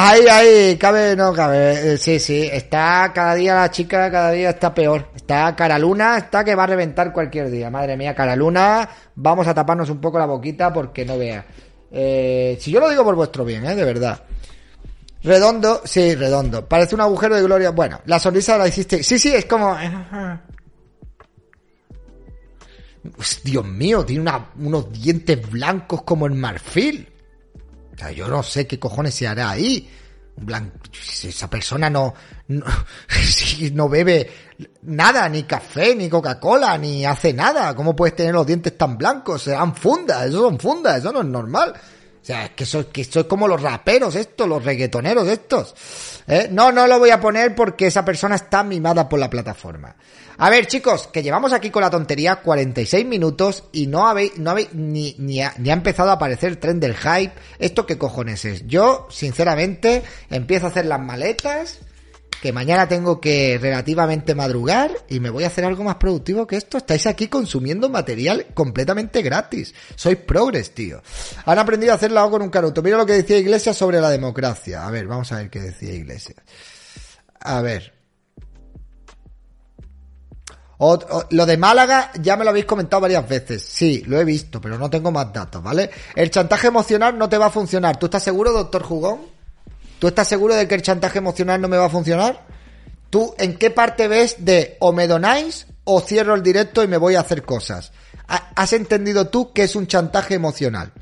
[0.00, 1.94] Ahí, ahí, cabe, no cabe.
[1.94, 5.08] Eh, sí, sí, está cada día la chica, cada día está peor.
[5.12, 7.68] Está cara luna, está que va a reventar cualquier día.
[7.68, 11.44] Madre mía, cara luna, vamos a taparnos un poco la boquita porque no vea.
[11.90, 13.74] Eh, si yo lo digo por vuestro bien, ¿eh?
[13.74, 14.22] De verdad.
[15.24, 16.68] Redondo, sí, redondo.
[16.68, 17.70] Parece un agujero de gloria.
[17.70, 19.02] Bueno, la sonrisa la hiciste.
[19.02, 19.76] Sí, sí, es como.
[23.42, 24.30] Dios mío, tiene
[24.60, 27.17] unos dientes blancos como el marfil.
[27.98, 29.90] O sea, yo no sé qué cojones se hará ahí.
[31.24, 32.14] esa persona no,
[32.46, 32.64] no,
[33.72, 34.30] no bebe
[34.82, 37.74] nada, ni café, ni Coca-Cola, ni hace nada.
[37.74, 39.42] ¿Cómo puedes tener los dientes tan blancos?
[39.42, 41.74] Serán fundas, eso son fundas, eso no es normal.
[41.74, 45.74] O sea, es que soy, que como los raperos estos, los reggaetoneros estos.
[46.28, 46.48] ¿Eh?
[46.52, 49.96] No, no lo voy a poner porque esa persona está mimada por la plataforma.
[50.40, 54.52] A ver, chicos, que llevamos aquí con la tontería 46 minutos y no habéis, no
[54.52, 57.32] habéis, ni, ni, ha, ni ha empezado a aparecer el tren del hype.
[57.58, 58.64] ¿Esto qué cojones es?
[58.68, 61.80] Yo, sinceramente, empiezo a hacer las maletas
[62.40, 66.54] que mañana tengo que relativamente madrugar y me voy a hacer algo más productivo que
[66.54, 66.78] esto.
[66.78, 69.74] Estáis aquí consumiendo material completamente gratis.
[69.96, 71.02] Sois progres, tío.
[71.46, 72.80] Han aprendido a hacerlo con un canuto.
[72.80, 74.86] Mira lo que decía Iglesias sobre la democracia.
[74.86, 76.38] A ver, vamos a ver qué decía Iglesias.
[77.40, 77.97] A ver.
[80.78, 83.62] Lo de Málaga ya me lo habéis comentado varias veces.
[83.64, 85.90] Sí, lo he visto, pero no tengo más datos, ¿vale?
[86.14, 87.98] El chantaje emocional no te va a funcionar.
[87.98, 89.20] ¿Tú estás seguro, doctor Jugón?
[89.98, 92.46] ¿Tú estás seguro de que el chantaje emocional no me va a funcionar?
[93.10, 96.96] ¿Tú en qué parte ves de o me donáis o cierro el directo y me
[96.96, 97.90] voy a hacer cosas?
[98.28, 100.92] ¿Has entendido tú que es un chantaje emocional?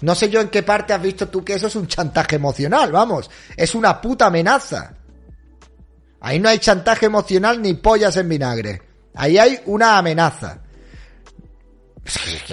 [0.00, 2.92] No sé yo en qué parte has visto tú que eso es un chantaje emocional,
[2.92, 3.30] vamos.
[3.56, 4.94] Es una puta amenaza.
[6.20, 8.87] Ahí no hay chantaje emocional ni pollas en vinagre.
[9.18, 10.60] Ahí hay una amenaza.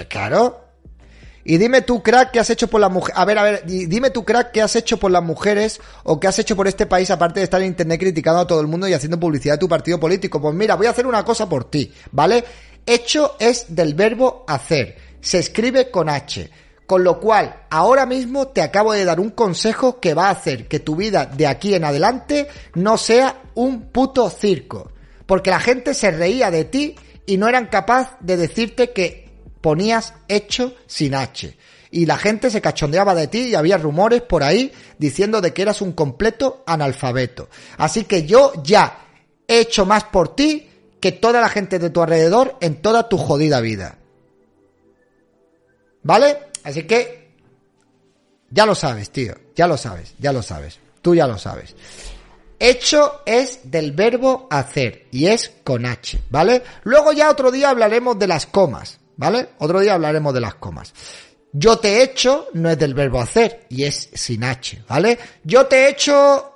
[0.09, 0.65] Claro,
[1.47, 3.15] y dime tú, crack, qué has hecho por las mujeres.
[3.19, 6.27] A ver, a ver, dime tú, crack, qué has hecho por las mujeres o qué
[6.27, 8.87] has hecho por este país, aparte de estar en internet criticando a todo el mundo
[8.87, 10.41] y haciendo publicidad de tu partido político.
[10.41, 12.43] Pues mira, voy a hacer una cosa por ti, ¿vale?
[12.83, 14.97] Hecho es del verbo hacer.
[15.21, 16.49] Se escribe con H.
[16.87, 20.67] Con lo cual, ahora mismo te acabo de dar un consejo que va a hacer
[20.67, 24.91] que tu vida de aquí en adelante no sea un puto circo.
[25.25, 26.95] Porque la gente se reía de ti
[27.25, 29.29] y no eran capaz de decirte que
[29.61, 31.57] ponías hecho sin H.
[31.91, 35.61] Y la gente se cachondeaba de ti y había rumores por ahí diciendo de que
[35.61, 37.49] eras un completo analfabeto.
[37.77, 39.05] Así que yo ya
[39.47, 40.69] he hecho más por ti
[40.99, 43.97] que toda la gente de tu alrededor en toda tu jodida vida.
[46.03, 46.37] ¿Vale?
[46.63, 47.25] Así que
[48.49, 49.33] ya lo sabes, tío.
[49.55, 50.79] Ya lo sabes, ya lo sabes.
[51.01, 51.75] Tú ya lo sabes.
[52.59, 56.63] Hecho es del verbo hacer y es con H, ¿vale?
[56.83, 59.49] Luego ya otro día hablaremos de las comas, ¿vale?
[59.59, 60.93] Otro día hablaremos de las comas.
[61.51, 65.17] Yo te he hecho no es del verbo hacer y es sin H, ¿vale?
[65.43, 66.55] Yo te he hecho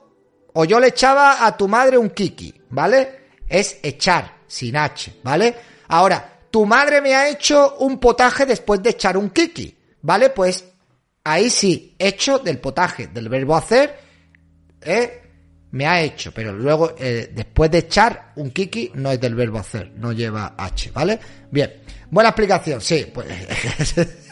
[0.54, 3.20] o yo le echaba a tu madre un kiki, ¿vale?
[3.48, 5.56] Es echar sin H, ¿vale?
[5.88, 10.30] Ahora, tu madre me ha hecho un potaje después de echar un kiki, ¿vale?
[10.32, 10.66] Pues
[11.24, 14.00] ahí sí, hecho del potaje, del verbo hacer,
[14.82, 15.29] ¿eh?
[15.72, 19.60] Me ha hecho, pero luego eh, después de echar un kiki no es del verbo
[19.60, 21.20] hacer, no lleva H, ¿vale?
[21.52, 21.74] Bien,
[22.10, 23.28] buena explicación, sí, pues...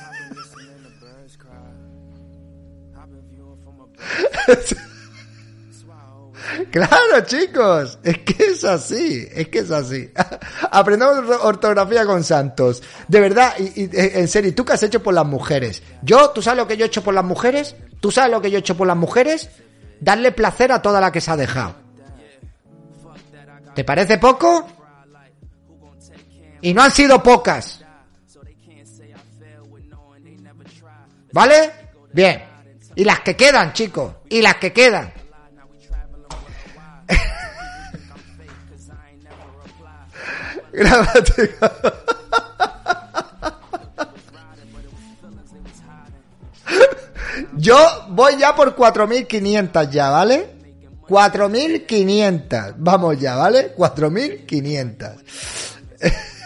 [6.71, 10.09] Claro, chicos, es que es así, es que es así.
[10.71, 12.81] Aprendamos ortografía con Santos.
[13.07, 15.83] De verdad, y, y, en serio, ¿tú qué has hecho por las mujeres?
[16.01, 17.75] Yo, ¿tú sabes lo que yo he hecho por las mujeres?
[17.99, 19.49] ¿Tú sabes lo que yo he hecho por las mujeres?
[19.99, 21.75] Darle placer a toda la que se ha dejado.
[23.75, 24.67] ¿Te parece poco?
[26.61, 27.83] Y no han sido pocas.
[31.31, 31.71] ¿Vale?
[32.11, 32.43] Bien.
[32.95, 34.15] Y las que quedan, chicos.
[34.29, 35.13] Y las que quedan.
[47.57, 47.77] Yo
[48.09, 50.57] voy ya por 4.500 ya, ¿vale?
[51.07, 52.75] 4.500.
[52.77, 53.75] Vamos ya, ¿vale?
[53.75, 55.15] 4.500.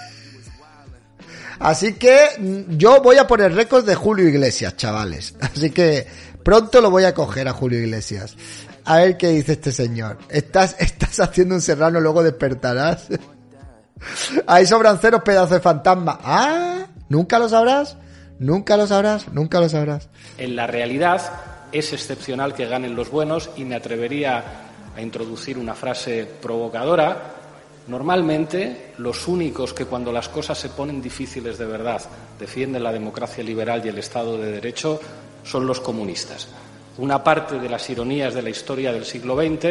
[1.59, 5.36] Así que yo voy a poner récord de Julio Iglesias, chavales.
[5.41, 6.07] Así que
[6.43, 8.36] pronto lo voy a coger a Julio Iglesias.
[8.86, 10.18] A ver qué dice este señor.
[10.30, 13.07] Estás, estás haciendo un serrano, luego despertarás.
[14.47, 16.20] Ahí sobran ceros pedazos de fantasma.
[16.24, 17.95] Ah, nunca lo sabrás.
[18.41, 20.09] Nunca lo sabrás, nunca lo sabrás.
[20.39, 21.21] En la realidad
[21.71, 24.43] es excepcional que ganen los buenos y me atrevería
[24.95, 27.35] a introducir una frase provocadora.
[27.87, 32.01] Normalmente los únicos que cuando las cosas se ponen difíciles de verdad
[32.39, 34.99] defienden la democracia liberal y el Estado de Derecho
[35.43, 36.47] son los comunistas.
[36.97, 39.65] Una parte de las ironías de la historia del siglo XX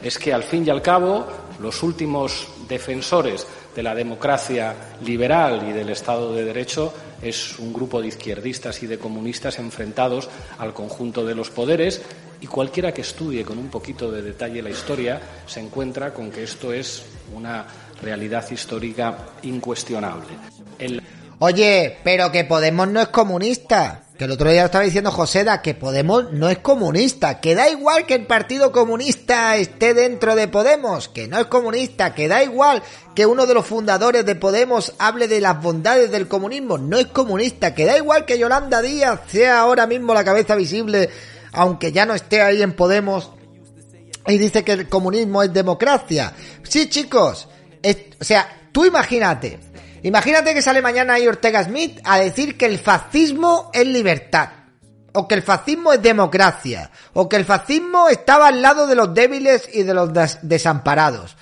[0.00, 1.26] es que, al fin y al cabo,
[1.60, 6.92] los últimos defensores de la democracia liberal y del Estado de Derecho
[7.22, 12.02] es un grupo de izquierdistas y de comunistas enfrentados al conjunto de los poderes
[12.40, 16.42] y cualquiera que estudie con un poquito de detalle la historia se encuentra con que
[16.42, 17.04] esto es
[17.34, 17.64] una
[18.02, 20.26] realidad histórica incuestionable.
[21.38, 24.02] Oye, pero que Podemos no es comunista.
[24.22, 28.06] Que el otro día estaba diciendo Joseda que Podemos no es comunista, que da igual
[28.06, 32.84] que el Partido Comunista esté dentro de Podemos, que no es comunista, que da igual
[33.16, 37.08] que uno de los fundadores de Podemos hable de las bondades del comunismo, no es
[37.08, 41.10] comunista, que da igual que Yolanda Díaz sea ahora mismo la cabeza visible,
[41.50, 43.32] aunque ya no esté ahí en Podemos,
[44.28, 46.32] y dice que el comunismo es democracia.
[46.62, 47.48] Sí, chicos,
[48.20, 49.58] o sea, tú imagínate,
[50.02, 54.48] Imagínate que sale mañana ahí Ortega Smith a decir que el fascismo es libertad.
[55.14, 56.90] O que el fascismo es democracia.
[57.12, 60.10] O que el fascismo estaba al lado de los débiles y de los
[60.42, 61.36] desamparados.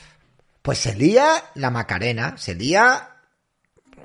[0.63, 3.11] Pues se lía la Macarena, se lía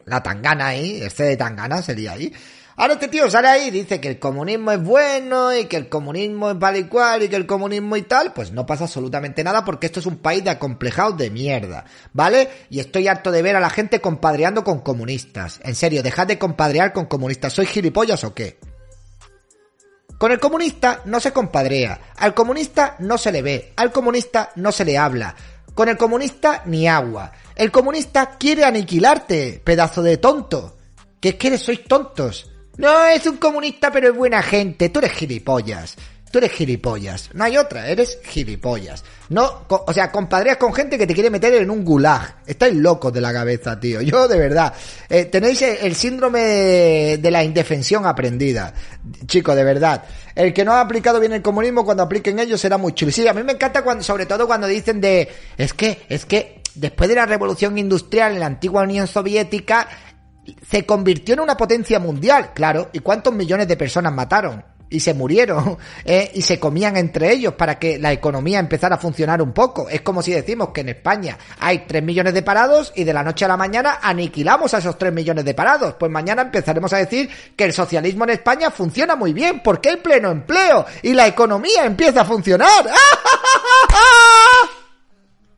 [0.06, 2.34] la tangana ahí, este de tangana se lía ahí.
[2.78, 5.88] Ahora este tío sale ahí y dice que el comunismo es bueno y que el
[5.88, 9.63] comunismo es tal y y que el comunismo y tal, pues no pasa absolutamente nada
[9.63, 12.49] porque esto es un país de acomplejados de mierda, ¿vale?
[12.69, 15.61] Y estoy harto de ver a la gente compadreando con comunistas.
[15.63, 17.53] En serio, dejad de compadrear con comunistas.
[17.53, 18.59] ¿Sois gilipollas o qué?
[20.17, 24.71] Con el comunista no se compadrea, al comunista no se le ve, al comunista no
[24.71, 25.36] se le habla,
[25.73, 27.32] con el comunista ni agua.
[27.55, 30.78] El comunista quiere aniquilarte, pedazo de tonto.
[31.21, 32.55] Que es que sois tontos.
[32.78, 34.89] No, es un comunista, pero es buena gente.
[34.89, 35.95] Tú eres gilipollas.
[36.36, 37.30] Tú eres gilipollas.
[37.34, 39.05] No hay otra, eres gilipollas.
[39.30, 42.39] No, o sea, compadreas con gente que te quiere meter en un gulag.
[42.45, 44.01] Estáis locos de la cabeza, tío.
[44.01, 44.73] Yo, de verdad.
[45.07, 48.73] Eh, tenéis el síndrome de la indefensión aprendida.
[49.26, 50.03] Chicos, de verdad.
[50.36, 53.13] El que no ha aplicado bien el comunismo, cuando apliquen ellos será muy chulo.
[53.13, 56.61] Sí, a mí me encanta cuando, sobre todo cuando dicen de, es que, es que,
[56.76, 59.88] después de la revolución industrial en la antigua Unión Soviética,
[60.70, 64.64] se convirtió en una potencia mundial, claro, ¿y cuántos millones de personas mataron?
[64.88, 66.32] Y se murieron, ¿eh?
[66.36, 69.89] y se comían entre ellos para que la economía empezara a funcionar un poco.
[69.89, 73.24] Es como si decimos que en España hay 3 millones de parados y de la
[73.24, 75.96] noche a la mañana aniquilamos a esos 3 millones de parados.
[75.96, 79.98] Pues mañana empezaremos a decir que el socialismo en España funciona muy bien porque hay
[79.98, 82.70] pleno empleo y la economía empieza a funcionar.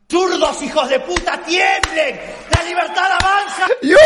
[0.09, 2.17] ¡Zurdos, hijos de puta, tiemblen!
[2.55, 3.67] ¡La libertad avanza!
[3.81, 3.97] ¡Yuhu!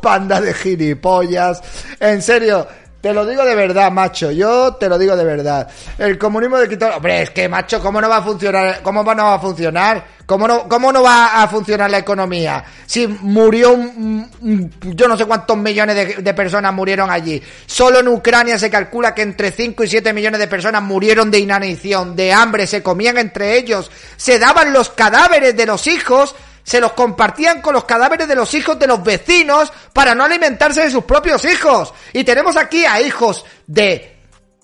[0.00, 1.60] Panda de gilipollas.
[1.98, 2.68] En serio,
[3.02, 4.30] te lo digo de verdad, macho.
[4.30, 5.68] Yo te lo digo de verdad.
[5.98, 6.92] El comunismo de quitar.
[6.92, 8.80] Hombre, es que, macho, ¿cómo no va a funcionar?
[8.80, 10.04] ¿Cómo no va a funcionar?
[10.24, 12.64] ¿Cómo no, cómo no va a funcionar la economía?
[12.86, 17.42] Si murió un, yo no sé cuántos millones de, de, personas murieron allí.
[17.66, 21.40] Solo en Ucrania se calcula que entre 5 y 7 millones de personas murieron de
[21.40, 26.80] inanición, de hambre, se comían entre ellos, se daban los cadáveres de los hijos se
[26.80, 30.90] los compartían con los cadáveres de los hijos de los vecinos para no alimentarse de
[30.90, 31.92] sus propios hijos.
[32.12, 34.16] Y tenemos aquí a hijos de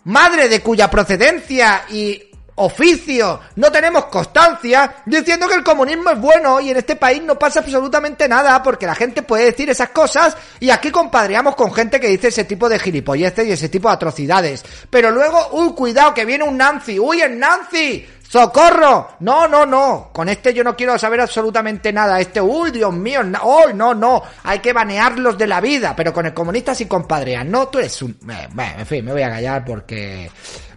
[0.04, 2.28] madre de cuya procedencia y
[2.58, 7.38] oficio, no tenemos constancia diciendo que el comunismo es bueno y en este país no
[7.38, 12.00] pasa absolutamente nada porque la gente puede decir esas cosas y aquí compadreamos con gente
[12.00, 14.64] que dice ese tipo de gilipolleces y ese tipo de atrocidades.
[14.90, 19.16] Pero luego, uy, cuidado que viene un Nancy, uy, es Nancy, ¡Socorro!
[19.20, 20.10] No, no, no.
[20.12, 22.20] Con este yo no quiero saber absolutamente nada.
[22.20, 24.22] Este, uy, Dios mío, no, oh, no, no.
[24.44, 25.94] Hay que banearlos de la vida.
[25.96, 27.50] Pero con el comunista sí compadrean.
[27.50, 28.18] No, tú eres un...
[28.28, 30.30] en fin, me voy a callar porque...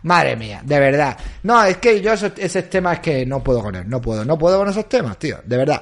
[0.03, 1.17] Madre mía, de verdad.
[1.43, 3.87] No, es que yo esos, ese temas es que no puedo con él.
[3.87, 5.39] No puedo, no puedo con esos temas, tío.
[5.43, 5.81] De verdad.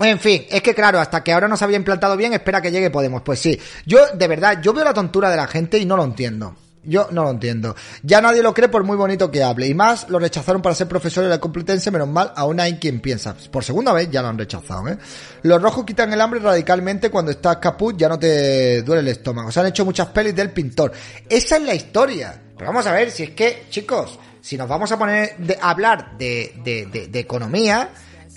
[0.00, 2.70] En fin, es que claro, hasta que ahora no se había implantado bien, espera que
[2.70, 3.22] llegue Podemos.
[3.22, 6.04] Pues sí, yo de verdad, yo veo la tontura de la gente y no lo
[6.04, 6.56] entiendo.
[6.84, 7.74] Yo no lo entiendo.
[8.02, 9.66] Ya nadie lo cree por muy bonito que hable.
[9.66, 13.00] Y más lo rechazaron para ser profesor de la Complutense, menos mal, aún hay quien
[13.00, 13.34] piensa.
[13.50, 14.98] Por segunda vez ya lo han rechazado, ¿eh?
[15.42, 19.50] Los rojos quitan el hambre radicalmente cuando estás caput, ya no te duele el estómago.
[19.50, 20.92] Se han hecho muchas pelis del pintor.
[21.28, 22.42] Esa es la historia.
[22.56, 26.16] Pero vamos a ver, si es que, chicos, si nos vamos a poner a hablar
[26.18, 27.90] de, de, de, de economía,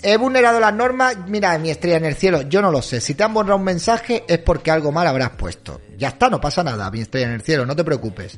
[0.04, 1.16] ¿He vulnerado las normas?
[1.28, 3.00] Mira, mi estrella en el cielo, yo no lo sé.
[3.00, 5.80] Si te han borrado un mensaje es porque algo mal habrás puesto.
[5.96, 8.36] Ya está, no pasa nada, mi estrella en el cielo, no te preocupes.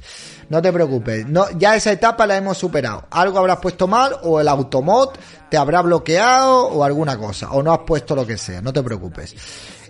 [0.50, 1.24] No te preocupes.
[1.56, 3.06] Ya esa etapa la hemos superado.
[3.10, 5.14] Algo habrás puesto mal o el automod
[5.48, 7.50] te habrá bloqueado o alguna cosa.
[7.52, 9.34] O no has puesto lo que sea, no te preocupes.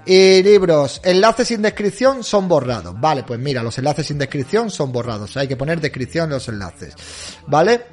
[0.06, 2.94] Y libros, enlaces sin descripción son borrados.
[3.00, 5.36] Vale, pues mira, los enlaces sin descripción son borrados.
[5.36, 6.94] Hay que poner descripción de los enlaces.
[7.48, 7.86] ¿Vale?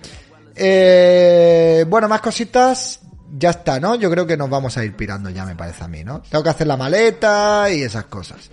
[0.56, 3.00] Eh, bueno, más cositas
[3.38, 3.96] ya está, ¿no?
[3.96, 6.22] Yo creo que nos vamos a ir pirando ya, me parece a mí, ¿no?
[6.22, 8.50] Tengo que hacer la maleta y esas cosas.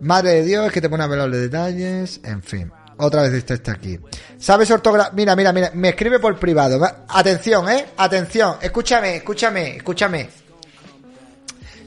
[0.00, 2.72] Madre de Dios, es que te pone a ver los detalles, en fin.
[2.98, 3.98] Otra vez este está aquí.
[4.38, 5.12] ¿Sabes ortografía?
[5.14, 6.80] Mira, mira, mira, me escribe por privado.
[7.08, 7.86] Atención, ¿eh?
[7.96, 10.28] Atención, escúchame, escúchame, escúchame.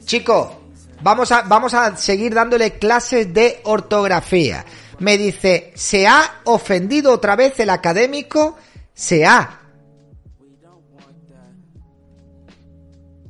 [0.04, 0.62] Chico,
[1.02, 4.64] vamos a, vamos a seguir dándole clases de ortografía.
[4.98, 8.56] Me dice, ¿se ha ofendido otra vez el académico?
[8.92, 9.60] Se ha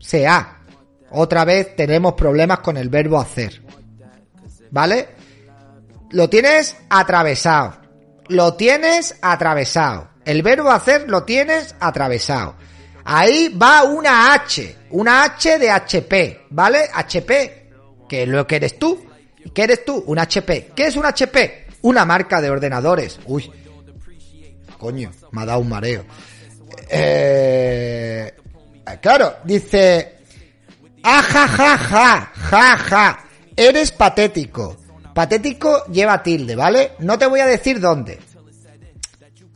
[0.05, 0.59] sea.
[1.11, 3.62] Otra vez tenemos problemas con el verbo hacer.
[4.70, 5.09] ¿Vale?
[6.11, 7.76] Lo tienes atravesado.
[8.28, 10.11] Lo tienes atravesado.
[10.24, 12.57] El verbo hacer lo tienes atravesado.
[13.05, 14.76] Ahí va una H.
[14.90, 16.46] Una H de HP.
[16.50, 16.88] ¿Vale?
[16.92, 17.70] HP.
[18.09, 19.07] Que es lo que eres tú.
[19.55, 20.02] ¿Qué eres tú?
[20.07, 20.72] Un HP.
[20.74, 21.66] ¿Qué es un HP?
[21.82, 23.20] Una marca de ordenadores.
[23.26, 23.50] Uy.
[24.78, 26.05] Coño, me ha dado un mareo.
[26.88, 28.32] Eh,
[29.01, 30.18] claro, dice,
[31.03, 33.24] ajajaja, ja, ja,
[33.57, 34.76] eres patético.
[35.14, 36.93] Patético lleva tilde, ¿vale?
[36.99, 38.18] No te voy a decir dónde.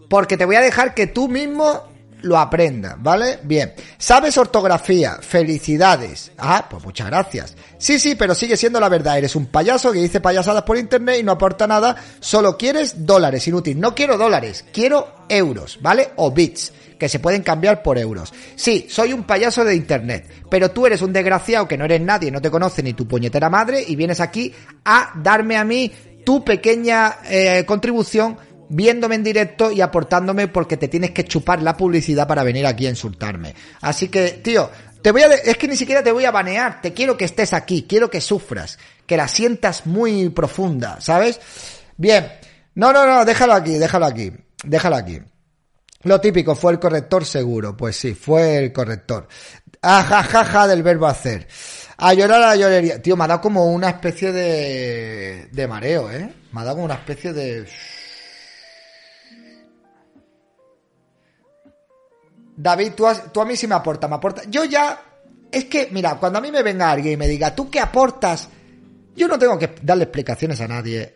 [0.08, 1.88] Porque te voy a dejar que tú mismo
[2.22, 3.40] lo aprendas, ¿vale?
[3.42, 3.74] Bien.
[3.96, 5.18] ¿Sabes ortografía?
[5.20, 6.32] Felicidades.
[6.38, 7.56] Ah, pues muchas gracias.
[7.76, 9.18] Sí, sí, pero sigue siendo la verdad.
[9.18, 11.96] Eres un payaso que dice payasadas por internet y no aporta nada.
[12.20, 13.78] Solo quieres dólares, inútil.
[13.78, 16.10] No quiero dólares, quiero euros, ¿vale?
[16.16, 18.32] O bits que se pueden cambiar por euros.
[18.56, 22.30] Sí, soy un payaso de internet, pero tú eres un desgraciado que no eres nadie,
[22.30, 24.52] no te conoce ni tu puñetera madre y vienes aquí
[24.84, 25.92] a darme a mí
[26.24, 28.36] tu pequeña eh, contribución
[28.70, 32.86] viéndome en directo y aportándome porque te tienes que chupar la publicidad para venir aquí
[32.86, 33.54] a insultarme.
[33.80, 34.70] Así que, tío,
[35.00, 37.52] te voy a es que ni siquiera te voy a banear, te quiero que estés
[37.52, 41.40] aquí, quiero que sufras, que la sientas muy profunda, ¿sabes?
[41.96, 42.30] Bien.
[42.74, 44.32] No, no, no, déjalo aquí, déjalo aquí.
[44.64, 45.20] Déjalo aquí.
[46.04, 47.76] Lo típico, fue el corrector seguro.
[47.76, 49.26] Pues sí, fue el corrector.
[49.82, 51.48] Ajajaja del verbo hacer.
[51.96, 53.02] A llorar a la llorería.
[53.02, 56.32] Tío, me ha dado como una especie de, de mareo, ¿eh?
[56.52, 57.66] Me ha dado como una especie de...
[62.56, 64.46] David, tú, a mí sí me aportas, me aportas.
[64.48, 65.02] Yo ya...
[65.50, 68.48] Es que, mira, cuando a mí me venga alguien y me diga, ¿tú qué aportas?
[69.16, 71.14] Yo no tengo que darle explicaciones a nadie.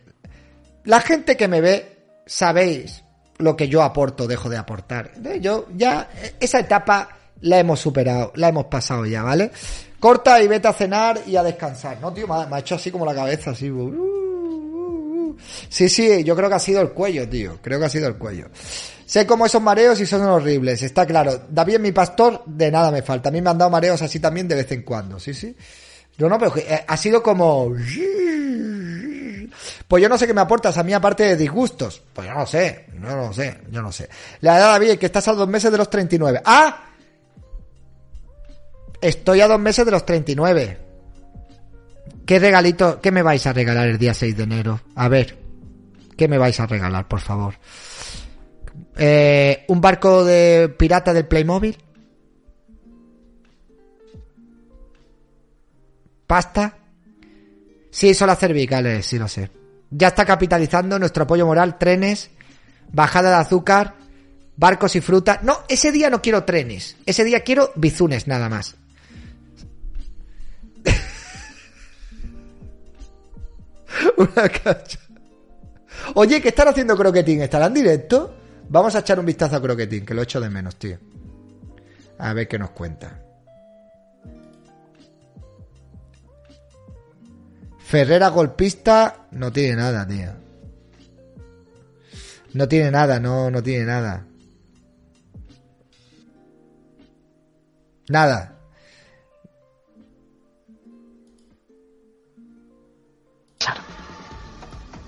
[0.85, 3.03] La gente que me ve, sabéis
[3.43, 5.13] lo que yo aporto, dejo de aportar.
[5.41, 6.09] Yo ya,
[6.41, 7.09] esa etapa
[7.43, 9.51] la hemos superado, la hemos pasado ya, ¿vale?
[9.99, 12.01] Corta y vete a cenar y a descansar.
[12.01, 13.71] No, tío, me ha, hecho así como la cabeza, así.
[13.71, 15.37] Uh, uh, uh.
[15.69, 17.59] Sí, sí, yo creo que ha sido el cuello, tío.
[17.63, 18.49] Creo que ha sido el cuello.
[19.07, 21.43] Sé cómo esos mareos y son horribles, está claro.
[21.49, 23.29] David, mi pastor, de nada me falta.
[23.29, 25.55] A mí me han dado mareos así también de vez en cuando, sí, sí.
[26.19, 27.75] No, no, pero eh, ha sido como...
[29.89, 32.03] Pues yo no sé qué me aportas a mí aparte de disgustos.
[32.13, 34.09] Pues yo no sé, no lo sé, yo no sé.
[34.41, 36.43] La edad David, que estás a dos meses de los 39.
[36.45, 36.85] ¡Ah!
[39.01, 40.79] Estoy a dos meses de los 39.
[42.25, 44.81] ¿Qué regalito, qué me vais a regalar el día 6 de enero?
[44.95, 45.37] A ver,
[46.17, 47.55] ¿qué me vais a regalar, por favor?
[48.97, 51.77] Eh, ¿Un barco de pirata del Playmobil?
[56.27, 56.79] ¿Pasta?
[57.93, 59.51] Sí, son las cervicales, sí lo sé.
[59.91, 62.31] Ya está capitalizando nuestro apoyo moral, trenes,
[62.91, 63.97] bajada de azúcar,
[64.57, 65.41] barcos y fruta.
[65.43, 66.97] No, ese día no quiero trenes.
[67.05, 68.77] Ese día quiero bizunes nada más.
[74.17, 74.99] Una cacha.
[76.15, 77.43] Oye, ¿qué están haciendo Croquetín?
[77.43, 78.35] ¿Estarán directo?
[78.71, 80.97] Vamos a echar un vistazo a Croquetín, que lo echo de menos, tío.
[82.19, 83.21] A ver qué nos cuenta.
[87.93, 90.33] Ferrera golpista no tiene nada, tío.
[92.55, 94.25] No tiene nada, no, no tiene nada.
[98.09, 98.57] Nada.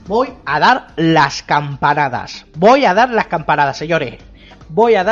[0.07, 2.45] Voy a dar las campanadas.
[2.55, 4.20] Voy a dar las campanadas, señores.
[4.68, 5.03] Voy a dar